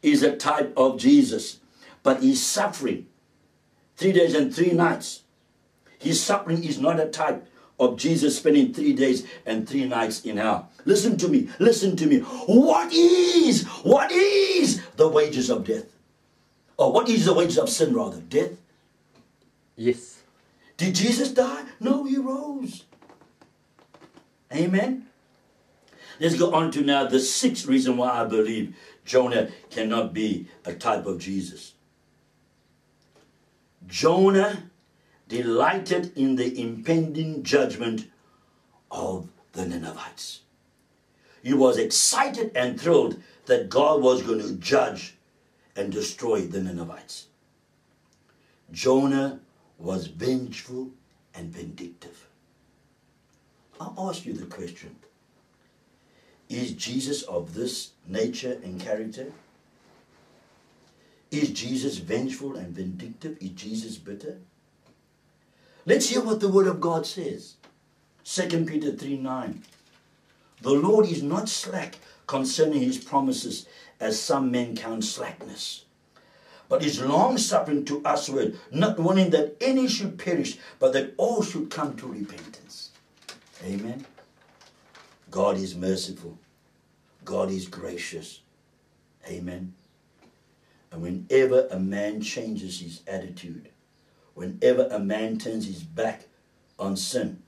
is 0.02 0.24
a 0.24 0.36
type 0.36 0.74
of 0.76 0.98
Jesus, 0.98 1.60
but 2.02 2.24
he's 2.24 2.42
suffering 2.42 3.06
three 3.98 4.14
days 4.14 4.34
and 4.34 4.54
three 4.54 4.72
nights 4.72 5.22
his 6.06 6.22
suffering 6.24 6.64
is 6.64 6.80
not 6.80 7.00
a 7.00 7.08
type 7.08 7.48
of 7.80 7.98
Jesus 7.98 8.38
spending 8.38 8.72
three 8.72 8.94
days 8.94 9.26
and 9.44 9.68
three 9.68 9.86
nights 9.86 10.22
in 10.22 10.38
hell. 10.38 10.70
Listen 10.86 11.18
to 11.18 11.28
me, 11.28 11.50
listen 11.58 11.98
to 11.98 12.06
me. 12.06 12.20
What 12.20 12.94
is, 12.94 13.66
what 13.82 14.12
is 14.12 14.84
the 14.98 15.08
wages 15.08 15.50
of 15.50 15.66
death? 15.66 15.86
Or 16.78 16.92
what 16.92 17.10
is 17.10 17.26
the 17.26 17.34
wages 17.34 17.58
of 17.58 17.70
sin 17.70 17.96
rather? 17.96 18.22
Death? 18.22 18.52
Yes. 19.76 20.22
Did 20.78 20.94
Jesus 20.94 21.32
die? 21.32 21.66
No, 21.80 22.04
he 22.04 22.18
rose. 22.18 22.84
Amen. 24.54 25.08
Let's 26.20 26.38
go 26.38 26.54
on 26.54 26.70
to 26.72 26.82
now 26.82 27.08
the 27.08 27.20
sixth 27.20 27.66
reason 27.66 27.98
why 27.98 28.12
I 28.12 28.26
believe 28.26 28.76
Jonah 29.06 29.50
cannot 29.72 30.14
be 30.14 30.48
a 30.66 30.74
type 30.74 31.08
of 31.08 31.18
Jesus. 31.18 31.74
Jonah 33.88 34.70
delighted 35.28 36.16
in 36.18 36.36
the 36.36 36.60
impending 36.60 37.44
judgment 37.44 38.08
of 38.92 39.30
the 39.54 39.66
Ninevites. 39.66 40.42
He 41.44 41.54
was 41.54 41.78
excited 41.78 42.52
and 42.56 42.80
thrilled 42.80 43.22
that 43.46 43.70
God 43.70 44.02
was 44.02 44.24
going 44.24 44.42
to 44.42 44.54
judge 44.54 45.16
and 45.76 45.92
destroy 45.92 46.42
the 46.42 46.62
Ninevites. 46.62 47.28
Jonah 48.72 49.40
was 49.78 50.08
vengeful 50.08 50.90
and 51.34 51.50
vindictive. 51.50 52.28
I'll 53.80 54.10
ask 54.10 54.26
you 54.26 54.34
the 54.34 54.46
question 54.46 54.96
Is 56.50 56.72
Jesus 56.72 57.24
of 57.24 57.54
this 57.54 57.92
nature 58.08 58.60
and 58.64 58.80
character? 58.80 59.32
Is 61.32 61.50
Jesus 61.50 61.98
vengeful 61.98 62.56
and 62.56 62.74
vindictive? 62.74 63.38
Is 63.42 63.50
Jesus 63.50 63.98
bitter? 63.98 64.38
Let's 65.86 66.10
hear 66.10 66.22
what 66.22 66.40
the 66.40 66.50
Word 66.50 66.68
of 66.68 66.82
God 66.82 67.06
says. 67.06 67.56
2 68.24 68.66
Peter 68.66 68.92
3 68.92 69.18
9. 69.18 69.64
The 70.62 70.72
Lord 70.72 71.06
is 71.06 71.22
not 71.22 71.48
slack 71.48 71.98
concerning 72.26 72.82
his 72.82 72.98
promises, 72.98 73.68
as 74.00 74.20
some 74.20 74.52
men 74.52 74.76
count 74.76 75.04
slackness, 75.04 75.86
but 76.68 76.84
is 76.84 77.02
long 77.02 77.38
suffering 77.38 77.86
to 77.86 78.02
usward, 78.04 78.58
not 78.72 79.00
wanting 79.00 79.30
that 79.30 79.56
any 79.62 79.88
should 79.88 80.18
perish, 80.18 80.58
but 80.80 80.94
that 80.94 81.14
all 81.18 81.44
should 81.44 81.70
come 81.70 81.96
to 81.98 82.08
repentance. 82.08 82.90
Amen. 83.64 84.06
God 85.30 85.58
is 85.58 85.76
merciful. 85.76 86.38
God 87.24 87.52
is 87.52 87.68
gracious. 87.68 88.42
Amen. 89.28 89.74
And 90.92 91.02
whenever 91.02 91.68
a 91.68 91.80
man 91.80 92.22
changes 92.22 92.80
his 92.80 93.02
attitude, 93.08 93.70
whenever 94.36 94.88
a 94.92 95.00
man 95.00 95.40
turns 95.40 95.66
his 95.66 95.82
back 95.82 96.28
on 96.78 96.96
sin 96.96 97.42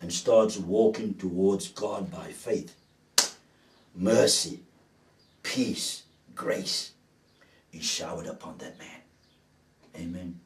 and 0.00 0.12
starts 0.12 0.56
walking 0.56 1.14
towards 1.14 1.68
God 1.68 2.10
by 2.10 2.28
faith, 2.28 2.76
mercy, 3.94 4.60
peace, 5.42 6.04
grace 6.34 6.92
is 7.72 7.84
showered 7.84 8.26
upon 8.26 8.58
that 8.58 8.78
man. 8.78 9.00
Amen. 9.96 10.40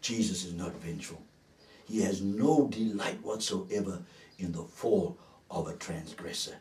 Jesus 0.00 0.44
is 0.44 0.54
not 0.54 0.74
vengeful. 0.76 1.22
He 1.86 2.00
has 2.02 2.20
no 2.20 2.66
delight 2.68 3.22
whatsoever 3.22 4.02
in 4.38 4.52
the 4.52 4.62
fall 4.62 5.18
of 5.50 5.68
a 5.68 5.74
transgressor. 5.74 6.56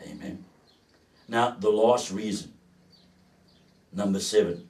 Amen. 0.00 0.44
Now, 1.28 1.56
the 1.58 1.70
last 1.70 2.10
reason, 2.10 2.52
number 3.92 4.20
seven, 4.20 4.68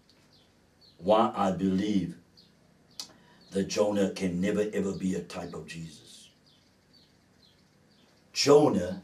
why 1.05 1.31
I 1.37 1.51
believe 1.51 2.17
that 3.51 3.69
Jonah 3.69 4.11
can 4.11 4.41
never 4.41 4.65
ever 4.73 4.93
be 4.93 5.15
a 5.15 5.21
type 5.21 5.55
of 5.55 5.67
Jesus. 5.67 6.31
Jonah 8.33 9.03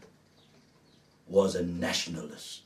was 1.29 1.55
a 1.55 1.63
nationalist. 1.63 2.63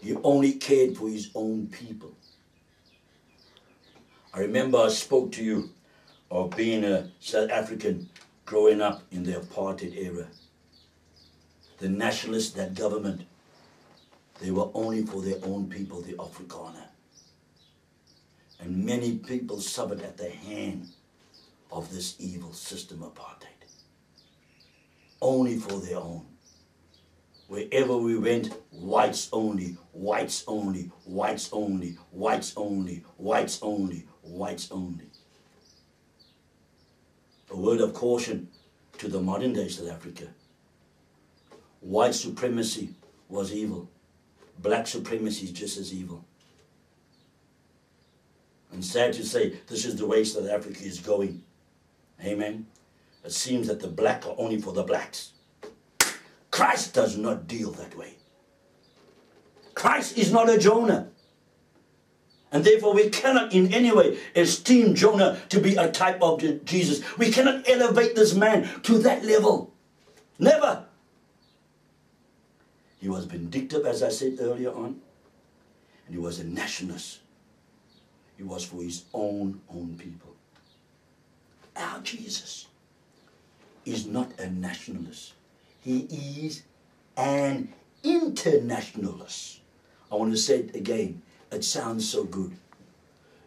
He 0.00 0.14
only 0.22 0.52
cared 0.52 0.96
for 0.96 1.08
his 1.08 1.30
own 1.34 1.66
people. 1.66 2.16
I 4.32 4.40
remember 4.40 4.78
I 4.78 4.88
spoke 4.88 5.32
to 5.32 5.44
you 5.44 5.70
of 6.30 6.56
being 6.56 6.84
a 6.84 7.10
South 7.18 7.50
African 7.50 8.08
growing 8.44 8.80
up 8.80 9.02
in 9.10 9.24
the 9.24 9.32
apartheid 9.32 9.96
era. 9.96 10.28
The 11.78 11.88
nationalists, 11.88 12.52
that 12.52 12.74
government, 12.74 13.22
they 14.40 14.50
were 14.50 14.68
only 14.74 15.04
for 15.04 15.22
their 15.22 15.38
own 15.44 15.68
people, 15.68 16.02
the 16.02 16.14
Afrikaner. 16.14 16.88
And 18.60 18.84
many 18.84 19.18
people 19.18 19.60
suffered 19.60 20.02
at 20.02 20.16
the 20.16 20.30
hand 20.30 20.88
of 21.70 21.92
this 21.92 22.16
evil 22.18 22.52
system 22.52 22.98
apartheid. 22.98 23.46
Only 25.20 25.58
for 25.58 25.78
their 25.80 25.98
own. 25.98 26.26
Wherever 27.48 27.96
we 27.96 28.18
went, 28.18 28.52
whites 28.70 29.28
only, 29.32 29.76
whites 29.92 30.44
only, 30.48 30.90
whites 31.04 31.50
only, 31.52 31.96
whites 32.10 32.52
only, 32.56 33.04
whites 33.16 33.60
only, 33.62 34.06
whites 34.22 34.68
only. 34.72 35.06
A 37.50 37.56
word 37.56 37.80
of 37.80 37.94
caution 37.94 38.48
to 38.98 39.08
the 39.08 39.20
modern 39.20 39.52
day 39.52 39.68
South 39.68 39.90
Africa. 39.90 40.26
White 41.80 42.14
supremacy 42.14 42.94
was 43.28 43.52
evil. 43.52 43.88
Black 44.58 44.86
supremacy 44.86 45.46
is 45.46 45.52
just 45.52 45.78
as 45.78 45.92
evil. 45.92 46.24
And 48.72 48.84
sad 48.84 49.12
to 49.14 49.24
say, 49.24 49.60
this 49.68 49.84
is 49.84 49.96
the 49.96 50.06
way 50.06 50.24
South 50.24 50.48
Africa 50.48 50.82
is 50.82 50.98
going. 50.98 51.42
Amen. 52.24 52.66
It 53.24 53.32
seems 53.32 53.66
that 53.68 53.80
the 53.80 53.88
black 53.88 54.26
are 54.26 54.34
only 54.38 54.60
for 54.60 54.72
the 54.72 54.82
blacks. 54.82 55.32
Christ 56.50 56.94
does 56.94 57.16
not 57.16 57.46
deal 57.46 57.70
that 57.72 57.96
way. 57.96 58.14
Christ 59.74 60.16
is 60.16 60.32
not 60.32 60.48
a 60.48 60.58
Jonah. 60.58 61.08
And 62.50 62.64
therefore, 62.64 62.94
we 62.94 63.10
cannot 63.10 63.52
in 63.52 63.74
any 63.74 63.92
way 63.92 64.18
esteem 64.34 64.94
Jonah 64.94 65.38
to 65.50 65.60
be 65.60 65.76
a 65.76 65.90
type 65.90 66.22
of 66.22 66.42
Jesus. 66.64 67.02
We 67.18 67.30
cannot 67.30 67.68
elevate 67.68 68.14
this 68.14 68.34
man 68.34 68.80
to 68.84 68.98
that 68.98 69.24
level. 69.24 69.74
Never. 70.38 70.85
He 73.06 73.10
was 73.10 73.26
vindictive, 73.26 73.86
as 73.86 74.02
I 74.02 74.08
said 74.08 74.38
earlier 74.40 74.72
on, 74.74 75.00
and 76.06 76.10
he 76.10 76.18
was 76.18 76.40
a 76.40 76.44
nationalist. 76.44 77.20
He 78.36 78.42
was 78.42 78.64
for 78.64 78.82
his 78.82 79.04
own 79.14 79.60
own 79.70 79.96
people. 79.96 80.34
Our 81.76 82.00
Jesus 82.00 82.66
is 83.84 84.06
not 84.06 84.40
a 84.40 84.50
nationalist. 84.50 85.34
He 85.84 86.00
is 86.44 86.64
an 87.16 87.72
internationalist. 88.02 89.60
I 90.10 90.16
want 90.16 90.32
to 90.32 90.36
say 90.36 90.62
it 90.62 90.74
again. 90.74 91.22
It 91.52 91.62
sounds 91.62 92.08
so 92.08 92.24
good. 92.24 92.56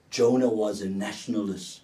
Jonah 0.10 0.48
was 0.48 0.80
a 0.80 0.88
nationalist. 0.88 1.82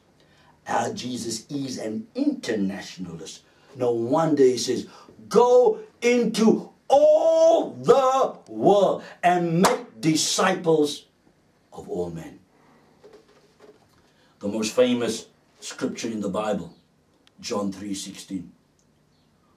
Our 0.65 0.93
Jesus 0.93 1.45
is 1.49 1.77
an 1.77 2.07
internationalist. 2.15 3.41
No 3.75 3.91
wonder 3.91 4.43
he 4.43 4.57
says, 4.57 4.88
Go 5.27 5.79
into 6.01 6.71
all 6.88 7.71
the 7.71 8.38
world 8.52 9.04
and 9.24 9.62
make 9.62 10.02
disciples 10.02 11.06
of 11.74 11.89
all 11.89 12.10
men. 12.10 12.39
The 14.39 14.48
most 14.48 14.74
famous 14.74 15.28
scripture 15.60 16.10
in 16.10 16.21
the 16.21 16.30
Bible, 16.30 16.74
John 17.39 17.71
3:16. 17.71 18.52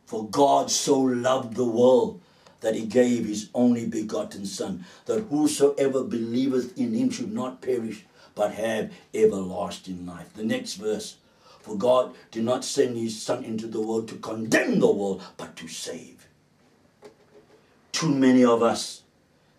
For 0.06 0.26
God 0.28 0.70
so 0.70 0.98
loved 0.98 1.54
the 1.54 1.64
world 1.64 2.20
that 2.60 2.74
he 2.74 2.86
gave 2.86 3.26
his 3.26 3.50
only 3.54 3.86
begotten 3.86 4.46
Son, 4.46 4.84
that 5.04 5.24
whosoever 5.24 6.02
believeth 6.02 6.76
in 6.78 6.94
him 6.94 7.10
should 7.10 7.32
not 7.32 7.60
perish, 7.60 8.06
but 8.34 8.54
have 8.54 8.92
everlasting 9.12 10.06
life. 10.06 10.32
The 10.34 10.44
next 10.44 10.74
verse. 10.74 11.16
For 11.60 11.76
God 11.76 12.14
did 12.30 12.44
not 12.44 12.64
send 12.64 12.96
his 12.96 13.20
Son 13.20 13.44
into 13.44 13.66
the 13.66 13.80
world 13.80 14.08
to 14.08 14.14
condemn 14.16 14.80
the 14.80 14.90
world, 14.90 15.22
but 15.36 15.56
to 15.56 15.68
save. 15.68 16.27
Too 17.98 18.14
many 18.14 18.44
of 18.44 18.62
us, 18.62 19.02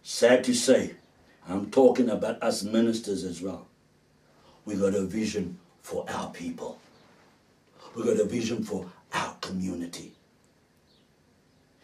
sad 0.01 0.45
to 0.45 0.53
say, 0.53 0.91
I'm 1.49 1.69
talking 1.71 2.09
about 2.09 2.41
us 2.41 2.63
ministers 2.63 3.25
as 3.25 3.41
well. 3.41 3.67
We 4.63 4.75
got 4.75 4.95
a 4.95 5.03
vision 5.03 5.59
for 5.81 6.05
our 6.07 6.29
people. 6.29 6.79
We 7.93 8.03
got 8.03 8.17
a 8.17 8.23
vision 8.23 8.63
for 8.63 8.85
our 9.13 9.35
community. 9.41 10.13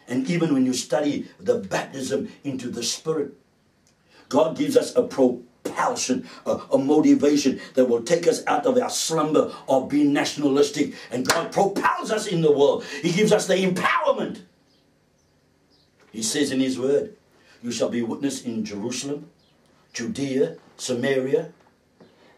And 0.08 0.26
even 0.30 0.54
when 0.54 0.64
you 0.64 0.72
study 0.72 1.28
the 1.38 1.58
baptism 1.58 2.32
into 2.42 2.70
the 2.70 2.82
Spirit, 2.82 3.34
God 4.30 4.56
gives 4.56 4.78
us 4.78 4.96
a 4.96 5.02
propulsion, 5.02 6.26
a, 6.46 6.58
a, 6.72 6.78
motivation 6.78 7.60
that 7.74 7.84
will 7.84 8.02
take 8.02 8.26
us 8.26 8.42
out 8.46 8.64
of 8.64 8.78
our 8.78 8.88
slumber 8.88 9.52
of 9.68 9.90
being 9.90 10.14
nationalistic. 10.14 10.94
And 11.10 11.28
God 11.28 11.52
propels 11.52 12.10
us 12.10 12.26
in 12.26 12.40
the 12.40 12.50
world. 12.50 12.82
He 13.02 13.12
gives 13.12 13.30
us 13.30 13.46
the 13.46 13.56
empowerment. 13.56 14.40
He 16.16 16.22
says 16.22 16.50
in 16.50 16.60
his 16.60 16.78
word, 16.78 17.14
You 17.62 17.70
shall 17.70 17.90
be 17.90 18.00
witness 18.00 18.42
in 18.42 18.64
Jerusalem, 18.64 19.28
Judea, 19.92 20.56
Samaria, 20.78 21.52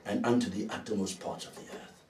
and 0.05 0.27
unto 0.27 0.51
the 0.51 0.69
uttermost 0.69 1.21
parts 1.21 1.47
of 1.47 1.55
the 1.55 1.63
earth. 1.63 2.03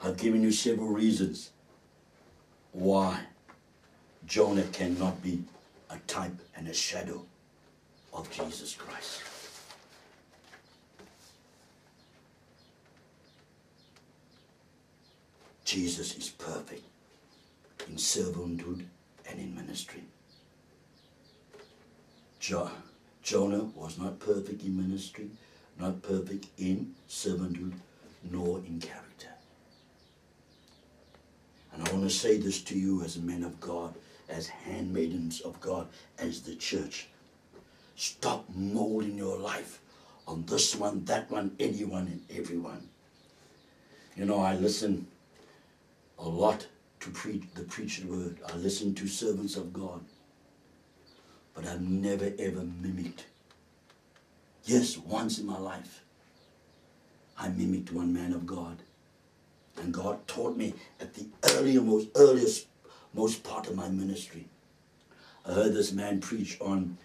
I've 0.00 0.18
given 0.18 0.44
you 0.44 0.52
several 0.52 0.90
reasons 0.90 1.50
why 2.70 3.22
Jonah 4.24 4.62
cannot 4.72 5.20
be 5.20 5.42
a 5.90 5.98
type 6.06 6.38
and 6.54 6.68
a 6.68 6.72
shadow 6.72 7.24
of 8.14 8.30
Jesus 8.30 8.72
Christ. 8.72 9.20
Jesus 15.64 16.16
is 16.16 16.28
perfect 16.28 16.84
in 17.88 17.96
servanthood 17.96 18.84
and 19.28 19.40
in 19.40 19.54
ministry. 19.54 20.02
Jo- 22.38 22.70
Jonah 23.22 23.64
was 23.74 23.98
not 23.98 24.18
perfect 24.20 24.62
in 24.62 24.76
ministry, 24.76 25.30
not 25.78 26.02
perfect 26.02 26.46
in 26.58 26.94
servanthood, 27.08 27.74
nor 28.30 28.58
in 28.58 28.80
character. 28.80 29.28
And 31.72 31.86
I 31.86 31.92
want 31.92 32.04
to 32.04 32.10
say 32.10 32.38
this 32.38 32.62
to 32.62 32.78
you 32.78 33.02
as 33.02 33.18
men 33.18 33.42
of 33.42 33.60
God, 33.60 33.94
as 34.28 34.46
handmaidens 34.48 35.40
of 35.40 35.60
God, 35.60 35.88
as 36.18 36.42
the 36.42 36.54
church. 36.54 37.08
Stop 37.96 38.44
molding 38.54 39.18
your 39.18 39.38
life 39.38 39.80
on 40.26 40.44
this 40.46 40.74
one, 40.74 41.04
that 41.04 41.30
one, 41.30 41.54
anyone, 41.60 42.06
and 42.06 42.24
everyone. 42.38 42.88
You 44.16 44.24
know, 44.24 44.40
I 44.40 44.54
listen 44.54 45.06
a 46.18 46.28
lot 46.28 46.66
to 47.06 47.12
preach 47.12 47.44
the 47.54 47.62
preached 47.62 48.04
word. 48.04 48.36
I 48.52 48.56
listen 48.56 48.92
to 48.96 49.06
servants 49.06 49.56
of 49.56 49.72
God. 49.72 50.00
But 51.54 51.64
I've 51.64 51.80
never 51.80 52.32
ever 52.36 52.64
mimicked. 52.82 53.26
Yes, 54.64 54.98
once 54.98 55.38
in 55.38 55.46
my 55.46 55.58
life, 55.58 56.02
I 57.38 57.48
mimicked 57.48 57.92
one 57.92 58.12
man 58.12 58.32
of 58.32 58.44
God. 58.44 58.78
And 59.76 59.94
God 59.94 60.26
taught 60.26 60.56
me 60.56 60.74
at 61.00 61.14
the 61.14 61.26
earlier, 61.50 61.80
most 61.80 62.08
earliest, 62.16 62.66
most 63.14 63.44
part 63.44 63.68
of 63.68 63.76
my 63.76 63.88
ministry. 63.88 64.48
I 65.46 65.52
heard 65.52 65.74
this 65.74 65.92
man 65.92 66.20
preach 66.20 66.58
on 66.60 66.98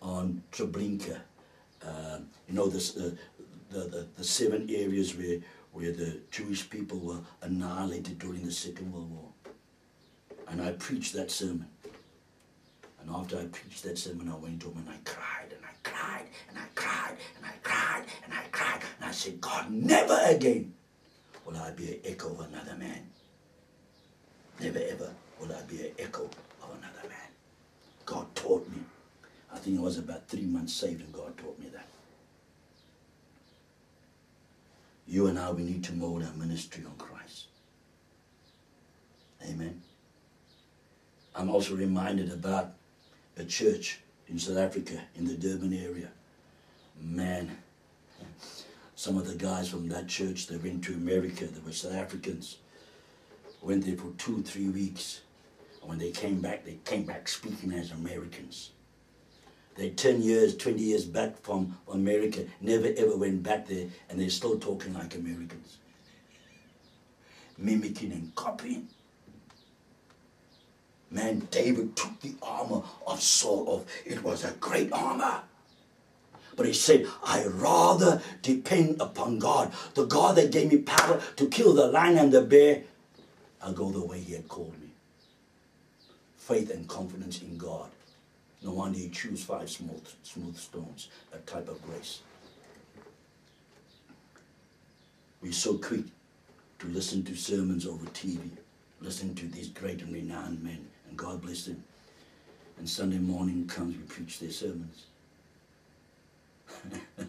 on 0.00 0.42
Treblinka. 0.50 1.20
Uh, 1.86 2.20
you 2.48 2.54
know, 2.54 2.68
this, 2.68 2.96
uh, 2.96 3.10
the, 3.70 3.80
the, 3.80 4.06
the 4.16 4.24
seven 4.24 4.70
areas 4.70 5.14
where, 5.14 5.38
where 5.72 5.92
the 5.92 6.20
Jewish 6.30 6.70
people 6.70 6.98
were 6.98 7.20
annihilated 7.42 8.18
during 8.18 8.44
the 8.44 8.52
Second 8.52 8.92
World 8.92 9.10
War. 9.10 9.31
And 10.52 10.60
I 10.60 10.72
preached 10.72 11.14
that 11.14 11.30
sermon. 11.30 11.66
And 13.00 13.10
after 13.10 13.38
I 13.38 13.46
preached 13.46 13.82
that 13.84 13.98
sermon, 13.98 14.28
I 14.28 14.36
went 14.36 14.62
home 14.62 14.76
and 14.76 14.88
I 14.88 14.98
cried 15.02 15.50
and 15.50 15.64
I 15.64 15.72
cried 15.82 16.26
and 16.50 16.58
I 16.58 16.66
cried 16.74 17.16
and 17.38 17.46
I 17.46 17.54
cried 17.62 18.04
and 18.22 18.34
I 18.34 18.42
cried. 18.52 18.82
And 19.00 19.08
I 19.08 19.12
said, 19.12 19.40
God, 19.40 19.70
never 19.70 20.18
again 20.26 20.74
will 21.46 21.56
I 21.56 21.70
be 21.70 21.94
an 21.94 22.00
echo 22.04 22.28
of 22.28 22.40
another 22.40 22.74
man. 22.74 23.08
Never 24.60 24.78
ever 24.78 25.10
will 25.40 25.52
I 25.52 25.62
be 25.62 25.86
an 25.86 25.92
echo 25.98 26.24
of 26.24 26.68
another 26.78 27.08
man. 27.08 27.30
God 28.04 28.26
taught 28.34 28.68
me. 28.68 28.82
I 29.54 29.56
think 29.56 29.78
I 29.78 29.82
was 29.82 29.96
about 29.96 30.28
three 30.28 30.44
months 30.44 30.74
saved 30.74 31.00
and 31.00 31.12
God 31.14 31.36
taught 31.38 31.58
me 31.58 31.68
that. 31.72 31.88
You 35.08 35.28
and 35.28 35.38
I, 35.38 35.50
we 35.50 35.62
need 35.62 35.82
to 35.84 35.94
mold 35.94 36.22
our 36.22 36.32
ministry 36.34 36.84
on 36.84 36.94
Christ. 36.98 37.46
Amen. 39.48 39.80
I'm 41.34 41.50
also 41.50 41.74
reminded 41.74 42.30
about 42.32 42.74
a 43.36 43.44
church 43.44 44.00
in 44.28 44.38
South 44.38 44.58
Africa, 44.58 45.00
in 45.14 45.26
the 45.26 45.34
Durban 45.34 45.72
area. 45.72 46.08
Man, 47.00 47.56
some 48.94 49.16
of 49.16 49.26
the 49.26 49.34
guys 49.34 49.70
from 49.70 49.88
that 49.88 50.08
church, 50.08 50.46
they 50.46 50.56
went 50.56 50.84
to 50.84 50.94
America, 50.94 51.46
they 51.46 51.60
were 51.60 51.72
South 51.72 51.94
Africans, 51.94 52.58
went 53.62 53.84
there 53.84 53.96
for 53.96 54.12
two, 54.18 54.42
three 54.42 54.68
weeks. 54.68 55.22
And 55.80 55.88
when 55.88 55.98
they 55.98 56.10
came 56.10 56.40
back, 56.40 56.64
they 56.64 56.78
came 56.84 57.04
back 57.04 57.28
speaking 57.28 57.72
as 57.72 57.90
Americans. 57.90 58.70
They're 59.74 59.90
10 59.90 60.22
years, 60.22 60.56
20 60.56 60.82
years 60.82 61.04
back 61.04 61.40
from 61.42 61.78
America, 61.90 62.44
never 62.60 62.92
ever 62.96 63.16
went 63.16 63.42
back 63.42 63.66
there, 63.66 63.86
and 64.08 64.20
they're 64.20 64.28
still 64.28 64.58
talking 64.58 64.92
like 64.92 65.14
Americans. 65.14 65.78
Mimicking 67.56 68.12
and 68.12 68.34
copying. 68.34 68.88
Man, 71.12 71.46
David 71.50 71.94
took 71.94 72.20
the 72.22 72.34
armor 72.42 72.82
of 73.06 73.20
Saul 73.20 73.68
off. 73.68 73.84
It 74.06 74.22
was 74.24 74.44
a 74.44 74.52
great 74.52 74.90
armor. 74.92 75.42
But 76.56 76.66
he 76.66 76.72
said, 76.72 77.06
I 77.22 77.44
rather 77.44 78.22
depend 78.40 79.00
upon 79.00 79.38
God, 79.38 79.72
the 79.94 80.06
God 80.06 80.36
that 80.36 80.50
gave 80.50 80.72
me 80.72 80.78
power 80.78 81.20
to 81.36 81.48
kill 81.48 81.74
the 81.74 81.86
lion 81.86 82.16
and 82.16 82.32
the 82.32 82.40
bear. 82.40 82.82
I'll 83.62 83.74
go 83.74 83.90
the 83.90 84.04
way 84.04 84.20
he 84.20 84.32
had 84.32 84.48
called 84.48 84.78
me. 84.80 84.88
Faith 86.38 86.70
and 86.70 86.88
confidence 86.88 87.42
in 87.42 87.58
God. 87.58 87.90
No 88.62 88.72
wonder 88.72 88.98
he 88.98 89.10
chose 89.10 89.44
five 89.44 89.68
smooth, 89.68 90.06
smooth 90.22 90.56
stones, 90.56 91.08
a 91.32 91.38
type 91.38 91.68
of 91.68 91.82
grace. 91.82 92.20
We're 95.42 95.52
so 95.52 95.76
quick 95.76 96.04
to 96.78 96.86
listen 96.86 97.22
to 97.24 97.34
sermons 97.34 97.86
over 97.86 98.06
TV, 98.06 98.50
listen 99.00 99.34
to 99.34 99.46
these 99.46 99.68
great 99.68 100.00
and 100.00 100.12
renowned 100.12 100.62
men, 100.62 100.86
and 101.12 101.18
God 101.18 101.42
bless 101.42 101.66
them. 101.66 101.84
And 102.78 102.88
Sunday 102.88 103.18
morning 103.18 103.66
comes, 103.66 103.94
we 103.96 104.02
preach 104.04 104.38
their 104.38 104.50
sermons. 104.50 105.04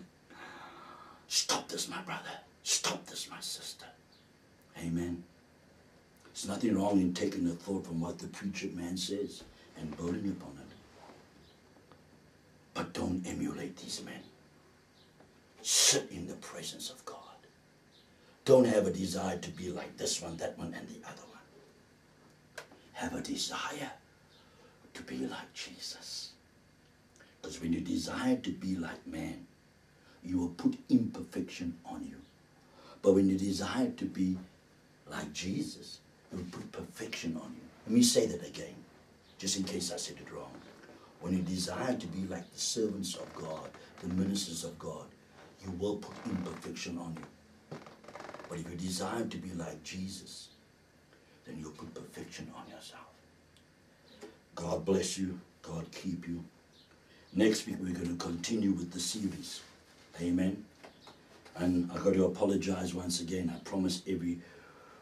Stop 1.27 1.67
this, 1.67 1.89
my 1.89 2.01
brother. 2.03 2.31
Stop 2.63 3.05
this, 3.05 3.29
my 3.29 3.41
sister. 3.41 3.85
Amen. 4.79 5.21
There's 6.23 6.47
nothing 6.47 6.77
wrong 6.77 7.01
in 7.01 7.13
taking 7.13 7.45
a 7.47 7.51
thought 7.51 7.85
from 7.85 7.99
what 7.99 8.19
the 8.19 8.27
preacher 8.27 8.67
man 8.73 8.95
says 8.95 9.43
and 9.77 9.95
building 9.97 10.29
upon 10.29 10.53
it. 10.61 10.75
But 12.73 12.93
don't 12.93 13.21
emulate 13.27 13.75
these 13.77 14.01
men. 14.05 14.21
Sit 15.61 16.09
in 16.09 16.25
the 16.25 16.35
presence 16.35 16.89
of 16.89 17.03
God. 17.03 17.17
Don't 18.45 18.65
have 18.65 18.87
a 18.87 18.91
desire 18.91 19.37
to 19.39 19.51
be 19.51 19.71
like 19.71 19.97
this 19.97 20.21
one, 20.21 20.37
that 20.37 20.57
one, 20.57 20.73
and 20.73 20.87
the 20.87 21.05
other 21.05 21.21
one. 21.27 21.32
Have 23.03 23.15
a 23.15 23.21
desire 23.21 23.91
to 24.93 25.03
be 25.03 25.17
like 25.27 25.53
Jesus. 25.53 26.31
Because 27.41 27.59
when 27.59 27.73
you 27.73 27.81
desire 27.81 28.37
to 28.37 28.49
be 28.49 28.77
like 28.77 29.05
man, 29.05 29.45
you 30.23 30.37
will 30.37 30.55
put 30.55 30.79
imperfection 30.87 31.77
on 31.85 32.05
you. 32.09 32.15
But 33.01 33.15
when 33.15 33.27
you 33.27 33.37
desire 33.37 33.89
to 33.89 34.05
be 34.05 34.37
like 35.11 35.33
Jesus, 35.33 35.99
you 36.31 36.37
will 36.37 36.45
put 36.45 36.71
perfection 36.71 37.35
on 37.35 37.53
you. 37.53 37.67
Let 37.85 37.93
me 37.93 38.03
say 38.03 38.25
that 38.27 38.47
again, 38.47 38.75
just 39.37 39.57
in 39.57 39.65
case 39.65 39.91
I 39.91 39.97
said 39.97 40.15
it 40.25 40.33
wrong. 40.33 40.53
When 41.19 41.33
you 41.33 41.41
desire 41.41 41.95
to 41.95 42.07
be 42.07 42.25
like 42.29 42.49
the 42.53 42.59
servants 42.61 43.15
of 43.15 43.35
God, 43.35 43.69
the 43.99 44.07
ministers 44.13 44.63
of 44.63 44.79
God, 44.79 45.07
you 45.61 45.71
will 45.71 45.97
put 45.97 46.15
imperfection 46.25 46.97
on 46.97 47.17
you. 47.19 47.77
But 48.47 48.59
if 48.59 48.69
you 48.71 48.77
desire 48.77 49.25
to 49.25 49.37
be 49.37 49.51
like 49.51 49.83
Jesus, 49.83 50.52
then 51.45 51.57
you'll 51.59 51.71
put 51.71 51.93
perfection 51.93 52.51
on 52.55 52.69
yourself. 52.69 53.01
God 54.55 54.85
bless 54.85 55.17
you. 55.17 55.39
God 55.61 55.85
keep 55.91 56.27
you. 56.27 56.43
Next 57.33 57.65
week, 57.65 57.77
we're 57.79 57.93
going 57.93 58.15
to 58.15 58.23
continue 58.23 58.71
with 58.71 58.91
the 58.91 58.99
series. 58.99 59.61
Amen. 60.21 60.63
And 61.55 61.89
I've 61.91 62.03
got 62.03 62.13
to 62.13 62.25
apologize 62.25 62.93
once 62.93 63.21
again. 63.21 63.51
I 63.55 63.59
promise 63.63 64.01
every 64.07 64.39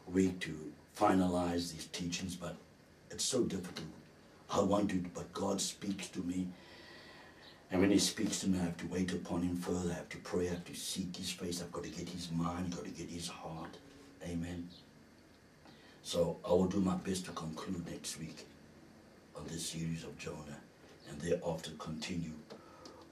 week 0.06 0.40
to 0.40 0.72
finalize 0.98 1.72
these 1.72 1.88
teachings, 1.92 2.34
but 2.34 2.56
it's 3.10 3.24
so 3.24 3.44
difficult. 3.44 3.88
I 4.50 4.60
want 4.60 4.90
to, 4.90 5.04
but 5.14 5.32
God 5.32 5.60
speaks 5.60 6.08
to 6.08 6.20
me. 6.20 6.48
And 7.70 7.80
when 7.80 7.90
He 7.90 7.98
speaks 7.98 8.40
to 8.40 8.48
me, 8.48 8.58
I 8.58 8.64
have 8.64 8.76
to 8.78 8.86
wait 8.86 9.12
upon 9.12 9.42
Him 9.42 9.56
further. 9.56 9.90
I 9.90 9.94
have 9.94 10.08
to 10.10 10.18
pray. 10.18 10.46
I 10.46 10.50
have 10.50 10.64
to 10.66 10.74
seek 10.74 11.16
His 11.16 11.30
face. 11.30 11.62
I've 11.62 11.72
got 11.72 11.84
to 11.84 11.90
get 11.90 12.08
His 12.08 12.30
mind. 12.30 12.66
I've 12.66 12.76
got 12.76 12.84
to 12.84 12.90
get 12.90 13.08
His 13.08 13.28
heart. 13.28 13.76
Amen. 14.24 14.68
So 16.02 16.36
I 16.44 16.50
will 16.50 16.66
do 16.66 16.80
my 16.80 16.94
best 16.96 17.26
to 17.26 17.32
conclude 17.32 17.88
next 17.90 18.18
week 18.18 18.46
on 19.36 19.46
this 19.46 19.70
series 19.70 20.04
of 20.04 20.18
Jonah 20.18 20.60
and 21.08 21.20
thereafter 21.20 21.70
continue 21.78 22.32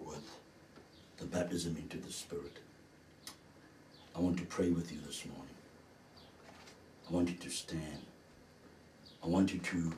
with 0.00 0.28
the 1.18 1.26
baptism 1.26 1.76
into 1.76 1.98
the 1.98 2.12
Spirit. 2.12 2.58
I 4.16 4.20
want 4.20 4.38
to 4.38 4.44
pray 4.44 4.70
with 4.70 4.90
you 4.92 4.98
this 5.06 5.24
morning. 5.26 5.54
I 7.08 7.12
want 7.12 7.28
you 7.28 7.36
to 7.36 7.50
stand. 7.50 8.02
I 9.22 9.26
want 9.28 9.52
you 9.52 9.60
to 9.60 9.92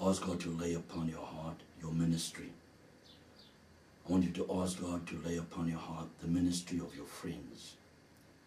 ask 0.00 0.24
God 0.24 0.40
to 0.40 0.50
lay 0.50 0.74
upon 0.74 1.08
your 1.08 1.24
heart 1.24 1.56
your 1.80 1.92
ministry. 1.92 2.50
I 4.06 4.12
want 4.12 4.24
you 4.24 4.30
to 4.30 4.60
ask 4.60 4.80
God 4.80 5.06
to 5.08 5.20
lay 5.24 5.36
upon 5.36 5.68
your 5.68 5.78
heart 5.78 6.06
the 6.20 6.26
ministry 6.26 6.78
of 6.78 6.94
your 6.96 7.04
friends, 7.04 7.74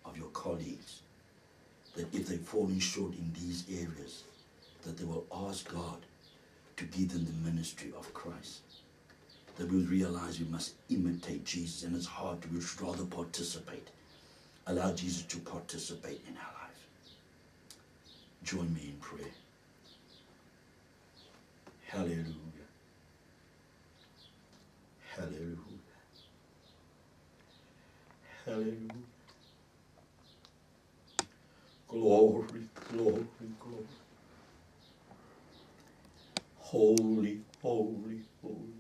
of 0.05 0.17
your 0.17 0.29
colleagues, 0.29 1.01
that 1.95 2.13
if 2.13 2.27
they've 2.27 2.39
fallen 2.39 2.79
short 2.79 3.13
in 3.13 3.31
these 3.33 3.65
areas, 3.69 4.23
that 4.83 4.97
they 4.97 5.03
will 5.03 5.25
ask 5.47 5.71
God 5.71 5.97
to 6.77 6.85
give 6.85 7.13
them 7.13 7.25
the 7.25 7.51
ministry 7.51 7.91
of 7.97 8.13
Christ. 8.13 8.61
That 9.57 9.71
we 9.71 9.83
realize 9.83 10.39
we 10.39 10.45
must 10.47 10.73
imitate 10.89 11.45
Jesus 11.45 11.83
and 11.83 11.95
it's 11.95 12.05
hard 12.05 12.41
to 12.41 12.47
we 12.49 12.61
should 12.61 12.81
rather 12.81 13.03
participate. 13.05 13.89
Allow 14.67 14.93
Jesus 14.93 15.23
to 15.23 15.37
participate 15.39 16.21
in 16.27 16.35
our 16.37 16.53
life. 16.63 16.87
Join 18.43 18.73
me 18.73 18.81
in 18.85 18.97
prayer. 19.01 19.27
Hallelujah. 21.87 22.25
Hallelujah. 25.15 25.57
Hallelujah. 28.45 29.10
Glory. 31.91 32.69
glory, 32.89 33.25
glory. 33.59 33.85
Holy, 36.57 37.41
holy, 37.61 38.21
holy. 38.41 38.79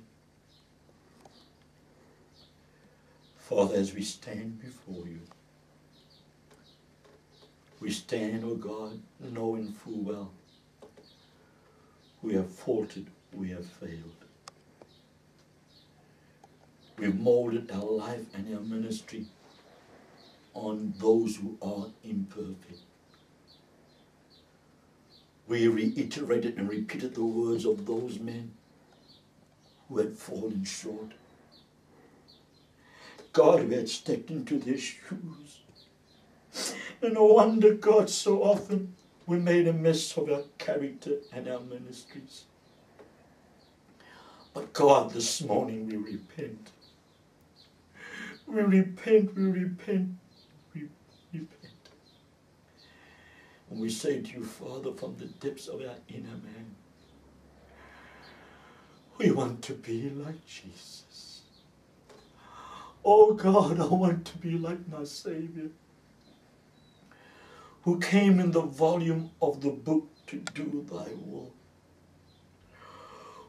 Father, 3.35 3.75
as 3.75 3.93
we 3.93 4.01
stand 4.01 4.61
before 4.61 5.05
you, 5.09 5.19
we 7.81 7.91
stand, 7.91 8.45
O 8.45 8.51
oh 8.51 8.55
God, 8.55 9.01
knowing 9.19 9.73
full 9.73 9.99
well 9.99 10.31
we 12.21 12.35
have 12.35 12.49
faltered, 12.49 13.07
we 13.33 13.49
have 13.49 13.65
failed. 13.65 14.25
We've 16.97 17.19
molded 17.19 17.71
our 17.71 17.91
life 17.91 18.25
and 18.33 18.55
our 18.55 18.61
ministry 18.61 19.25
on 20.53 20.93
those 20.97 21.35
who 21.35 21.57
are 21.61 21.87
imperfect. 22.03 22.83
We 25.51 25.67
reiterated 25.67 26.57
and 26.57 26.69
repeated 26.69 27.13
the 27.13 27.25
words 27.25 27.65
of 27.65 27.85
those 27.85 28.19
men 28.19 28.53
who 29.89 29.97
had 29.97 30.17
fallen 30.17 30.63
short. 30.63 31.11
God, 33.33 33.67
we 33.67 33.75
had 33.75 33.89
stepped 33.89 34.31
into 34.31 34.57
their 34.57 34.77
shoes. 34.77 35.59
And 37.01 37.15
no 37.15 37.25
wonder 37.25 37.73
God 37.73 38.09
so 38.09 38.41
often 38.43 38.95
we 39.25 39.39
made 39.39 39.67
a 39.67 39.73
mess 39.73 40.15
of 40.15 40.31
our 40.31 40.43
character 40.57 41.17
and 41.33 41.49
our 41.49 41.59
ministries. 41.59 42.45
But 44.53 44.71
God, 44.71 45.11
this 45.11 45.41
morning 45.41 45.85
we 45.85 45.97
repent. 45.97 46.69
We 48.47 48.61
repent, 48.61 49.35
we 49.35 49.43
repent, 49.43 50.11
we 50.73 50.87
repent. 51.33 51.71
And 53.71 53.79
we 53.79 53.89
say 53.89 54.21
to 54.21 54.31
you, 54.33 54.43
Father, 54.43 54.91
from 54.91 55.15
the 55.17 55.25
depths 55.25 55.67
of 55.67 55.79
our 55.79 55.95
inner 56.09 56.27
man, 56.27 56.75
we 59.17 59.31
want 59.31 59.61
to 59.63 59.73
be 59.73 60.09
like 60.09 60.45
Jesus. 60.45 61.41
Oh 63.03 63.33
God, 63.33 63.79
I 63.79 63.85
want 63.85 64.25
to 64.25 64.37
be 64.37 64.57
like 64.57 64.87
my 64.91 65.05
Savior 65.05 65.69
who 67.83 67.99
came 67.99 68.39
in 68.39 68.51
the 68.51 68.61
volume 68.61 69.31
of 69.41 69.61
the 69.61 69.69
book 69.71 70.07
to 70.27 70.37
do 70.37 70.85
thy 70.91 71.07
will, 71.25 71.51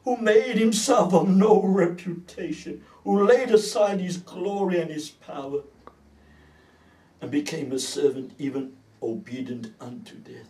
who 0.03 0.17
made 0.17 0.57
himself 0.57 1.13
of 1.13 1.29
no 1.29 1.61
reputation, 1.61 2.83
who 3.03 3.25
laid 3.25 3.51
aside 3.51 3.99
his 3.99 4.17
glory 4.17 4.79
and 4.79 4.89
his 4.89 5.09
power, 5.09 5.61
and 7.21 7.29
became 7.29 7.71
a 7.71 7.79
servant, 7.79 8.31
even 8.39 8.73
obedient 9.03 9.73
unto 9.79 10.15
death. 10.15 10.49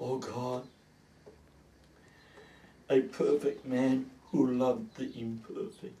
O 0.00 0.12
oh 0.12 0.18
God, 0.18 0.66
a 2.88 3.00
perfect 3.00 3.66
man 3.66 4.10
who 4.30 4.52
loved 4.52 4.96
the 4.96 5.12
imperfect 5.18 5.94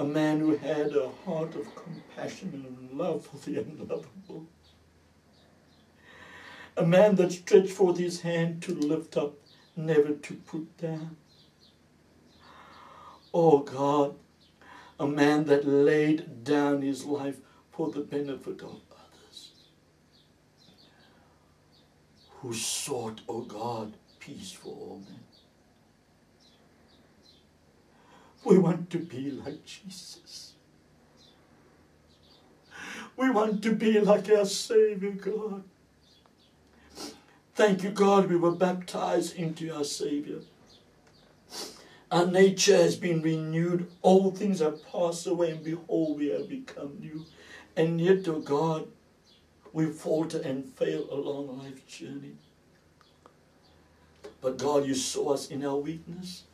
a 0.00 0.04
man 0.04 0.40
who 0.40 0.56
had 0.56 0.96
a 0.96 1.10
heart 1.26 1.54
of 1.54 1.74
compassion 1.74 2.64
and 2.66 2.98
love 2.98 3.26
for 3.26 3.36
the 3.36 3.60
unlovable. 3.60 4.46
A 6.74 6.86
man 6.86 7.16
that 7.16 7.32
stretched 7.32 7.72
forth 7.72 7.98
his 7.98 8.22
hand 8.22 8.62
to 8.62 8.74
lift 8.74 9.18
up, 9.18 9.34
never 9.76 10.14
to 10.14 10.34
put 10.34 10.74
down. 10.78 11.18
Oh 13.34 13.58
God, 13.58 14.14
a 14.98 15.06
man 15.06 15.44
that 15.44 15.68
laid 15.68 16.44
down 16.44 16.80
his 16.80 17.04
life 17.04 17.36
for 17.80 17.90
the 17.92 18.00
benefit 18.00 18.60
of 18.60 18.78
others. 18.92 19.52
Who 22.40 22.52
sought, 22.52 23.22
O 23.26 23.36
oh 23.36 23.40
God, 23.40 23.94
peace 24.18 24.52
for 24.52 24.68
all 24.68 25.02
men. 25.08 25.20
We 28.44 28.58
want 28.58 28.90
to 28.90 28.98
be 28.98 29.30
like 29.30 29.64
Jesus. 29.64 30.52
We 33.16 33.30
want 33.30 33.62
to 33.62 33.74
be 33.74 33.98
like 33.98 34.28
our 34.28 34.44
Savior 34.44 35.12
God. 35.12 35.64
Thank 37.54 37.82
you, 37.82 37.92
God, 37.92 38.28
we 38.28 38.36
were 38.36 38.52
baptized 38.52 39.36
into 39.36 39.74
our 39.74 39.84
Savior. 39.84 40.40
Our 42.12 42.26
nature 42.26 42.76
has 42.76 42.96
been 42.96 43.22
renewed. 43.22 43.90
All 44.02 44.32
things 44.32 44.60
have 44.60 44.86
passed 44.92 45.26
away, 45.26 45.52
and 45.52 45.64
behold, 45.64 46.18
we 46.18 46.28
have 46.28 46.46
become 46.46 46.98
new. 47.00 47.24
And 47.76 48.00
yet, 48.00 48.26
oh 48.28 48.40
God, 48.40 48.88
we 49.72 49.86
falter 49.86 50.40
and 50.40 50.64
fail 50.64 51.06
along 51.10 51.58
life's 51.58 51.82
journey. 51.98 52.34
But 54.40 54.58
God, 54.58 54.86
you 54.86 54.94
saw 54.94 55.34
us 55.34 55.48
in 55.50 55.64
our 55.64 55.76
weakness. 55.76 56.44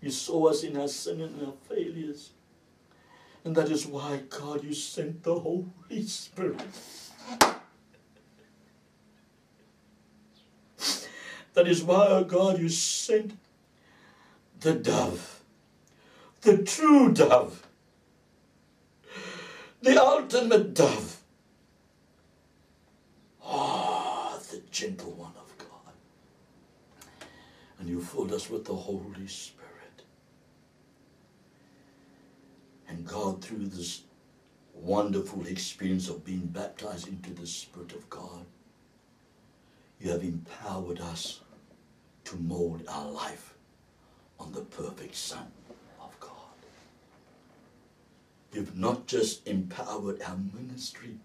You 0.00 0.10
saw 0.10 0.46
us 0.46 0.62
in 0.62 0.76
our 0.76 0.88
sin 0.88 1.20
and 1.20 1.46
our 1.46 1.54
failures. 1.68 2.30
And 3.44 3.56
that 3.56 3.70
is 3.70 3.86
why, 3.86 4.20
God, 4.28 4.64
you 4.64 4.74
sent 4.74 5.22
the 5.22 5.38
Holy 5.38 6.02
Spirit. 6.06 6.60
That 11.54 11.66
is 11.66 11.82
why, 11.82 12.06
oh 12.06 12.22
God, 12.22 12.60
you 12.60 12.68
sent 12.68 13.36
the 14.60 14.74
dove, 14.74 15.42
the 16.42 16.58
true 16.58 17.12
dove, 17.12 17.66
the 19.82 20.02
ultimate 20.02 20.74
dove. 20.74 21.20
Ah, 23.44 24.34
oh, 24.34 24.42
the 24.50 24.60
gentle 24.70 25.12
one 25.12 25.32
of 25.38 25.56
God. 25.58 25.94
And 27.78 27.88
you 27.88 28.02
filled 28.02 28.32
us 28.32 28.50
with 28.50 28.64
the 28.64 28.74
Holy 28.74 29.26
Spirit. 29.26 30.02
And 32.88 33.06
God, 33.06 33.42
through 33.42 33.66
this 33.66 34.02
wonderful 34.74 35.46
experience 35.46 36.08
of 36.08 36.24
being 36.24 36.46
baptized 36.46 37.08
into 37.08 37.30
the 37.30 37.46
Spirit 37.46 37.92
of 37.92 38.08
God, 38.10 38.44
you 40.00 40.10
have 40.10 40.22
empowered 40.22 41.00
us 41.00 41.40
to 42.24 42.36
mold 42.36 42.82
our 42.88 43.10
life 43.10 43.54
on 44.38 44.52
the 44.52 44.60
perfect 44.60 45.14
Son. 45.14 45.50
You've 48.52 48.76
not 48.76 49.06
just 49.06 49.46
empowered 49.46 50.22
our 50.22 50.36
ministry, 50.54 51.16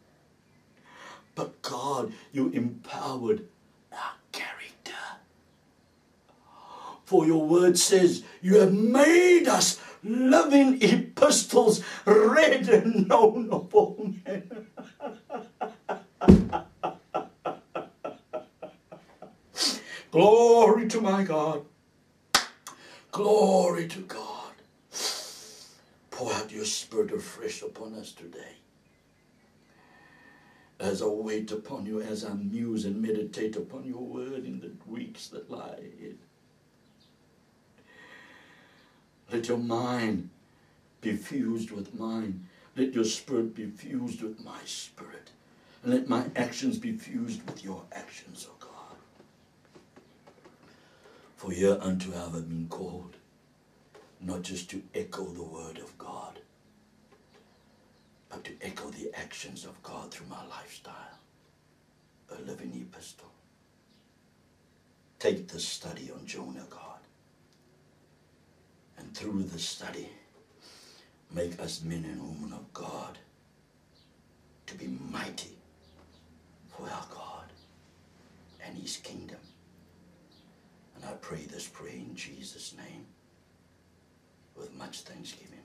but 1.36 1.62
God, 1.62 2.14
you 2.32 2.50
empowered 2.50 3.48
our 3.92 4.14
character. 4.32 4.92
For 7.06 7.26
your 7.26 7.46
word 7.46 7.78
says, 7.78 8.24
you 8.42 8.60
have 8.60 8.74
made 8.74 9.48
us 9.48 9.80
loving 10.04 10.82
epistles 10.82 11.84
read 12.06 12.68
and 12.70 13.08
known 13.10 13.50
of 13.52 13.74
all 13.74 14.14
men. 14.26 14.68
Glory 20.12 20.88
to 20.90 21.02
my 21.02 21.24
God. 21.24 21.66
Glory 23.12 23.88
to 23.88 24.00
God. 24.02 24.33
Pour 26.14 26.32
out 26.32 26.52
your 26.52 26.64
spirit 26.66 27.12
afresh 27.12 27.64
upon 27.64 27.96
us 27.96 28.12
today. 28.12 28.54
As 30.80 31.02
I 31.02 31.08
wait 31.08 31.52
upon 31.52 31.88
you, 31.88 32.02
as 32.02 32.24
I 32.24 32.34
muse 32.34 32.86
and 32.86 33.02
meditate 33.02 33.56
upon 33.56 33.84
your 33.86 34.02
word 34.02 34.46
in 34.46 34.60
the 34.60 34.72
weeks 34.88 35.28
that 35.30 35.50
lie 35.50 35.76
ahead. 35.80 36.18
Let 39.32 39.48
your 39.48 39.58
mind 39.58 40.30
be 41.02 41.16
fused 41.16 41.72
with 41.72 41.98
mine. 41.98 42.48
Let 42.76 42.94
your 42.94 43.06
spirit 43.06 43.56
be 43.56 43.66
fused 43.66 44.22
with 44.22 44.44
my 44.46 44.60
spirit. 44.66 45.32
And 45.82 45.94
let 45.94 46.08
my 46.08 46.26
actions 46.36 46.78
be 46.78 46.96
fused 46.96 47.44
with 47.48 47.64
your 47.64 47.82
actions, 47.92 48.48
O 48.48 48.54
God. 48.60 48.98
For 51.38 51.52
hereunto 51.52 52.12
have 52.12 52.36
I 52.36 52.40
been 52.42 52.68
called, 52.70 53.16
not 54.22 54.44
just 54.44 54.70
to 54.70 54.82
echo 54.96 55.26
the 55.26 55.44
word 55.44 55.78
of 55.80 55.98
God, 55.98 56.03
to 58.42 58.52
echo 58.62 58.90
the 58.90 59.12
actions 59.14 59.66
of 59.66 59.82
God 59.84 60.12
through 60.12 60.28
my 60.28 60.46
lifestyle. 60.48 61.20
A 62.38 62.42
living 62.42 62.74
epistle. 62.76 63.32
Take 65.20 65.48
the 65.48 65.60
study 65.60 66.12
on 66.12 66.26
Jonah, 66.26 66.66
God 66.70 66.94
and 69.04 69.16
through 69.16 69.44
the 69.44 69.60
study, 69.60 70.10
make 71.32 71.60
us 71.60 71.84
men 71.84 72.06
and 72.06 72.22
women 72.22 72.54
of 72.54 72.72
God 72.74 73.18
to 74.68 74.76
be 74.76 74.88
mighty 75.12 75.58
for 76.70 76.84
our 76.84 77.06
God 77.10 77.46
and 78.66 78.78
his 78.78 78.98
kingdom. 78.98 79.40
And 80.96 81.06
I 81.06 81.14
pray 81.22 81.42
this 81.42 81.68
prayer 81.68 81.94
in 81.94 82.16
Jesus' 82.16 82.76
name 82.78 83.06
with 84.56 84.74
much 84.76 85.02
thanksgiving. 85.02 85.63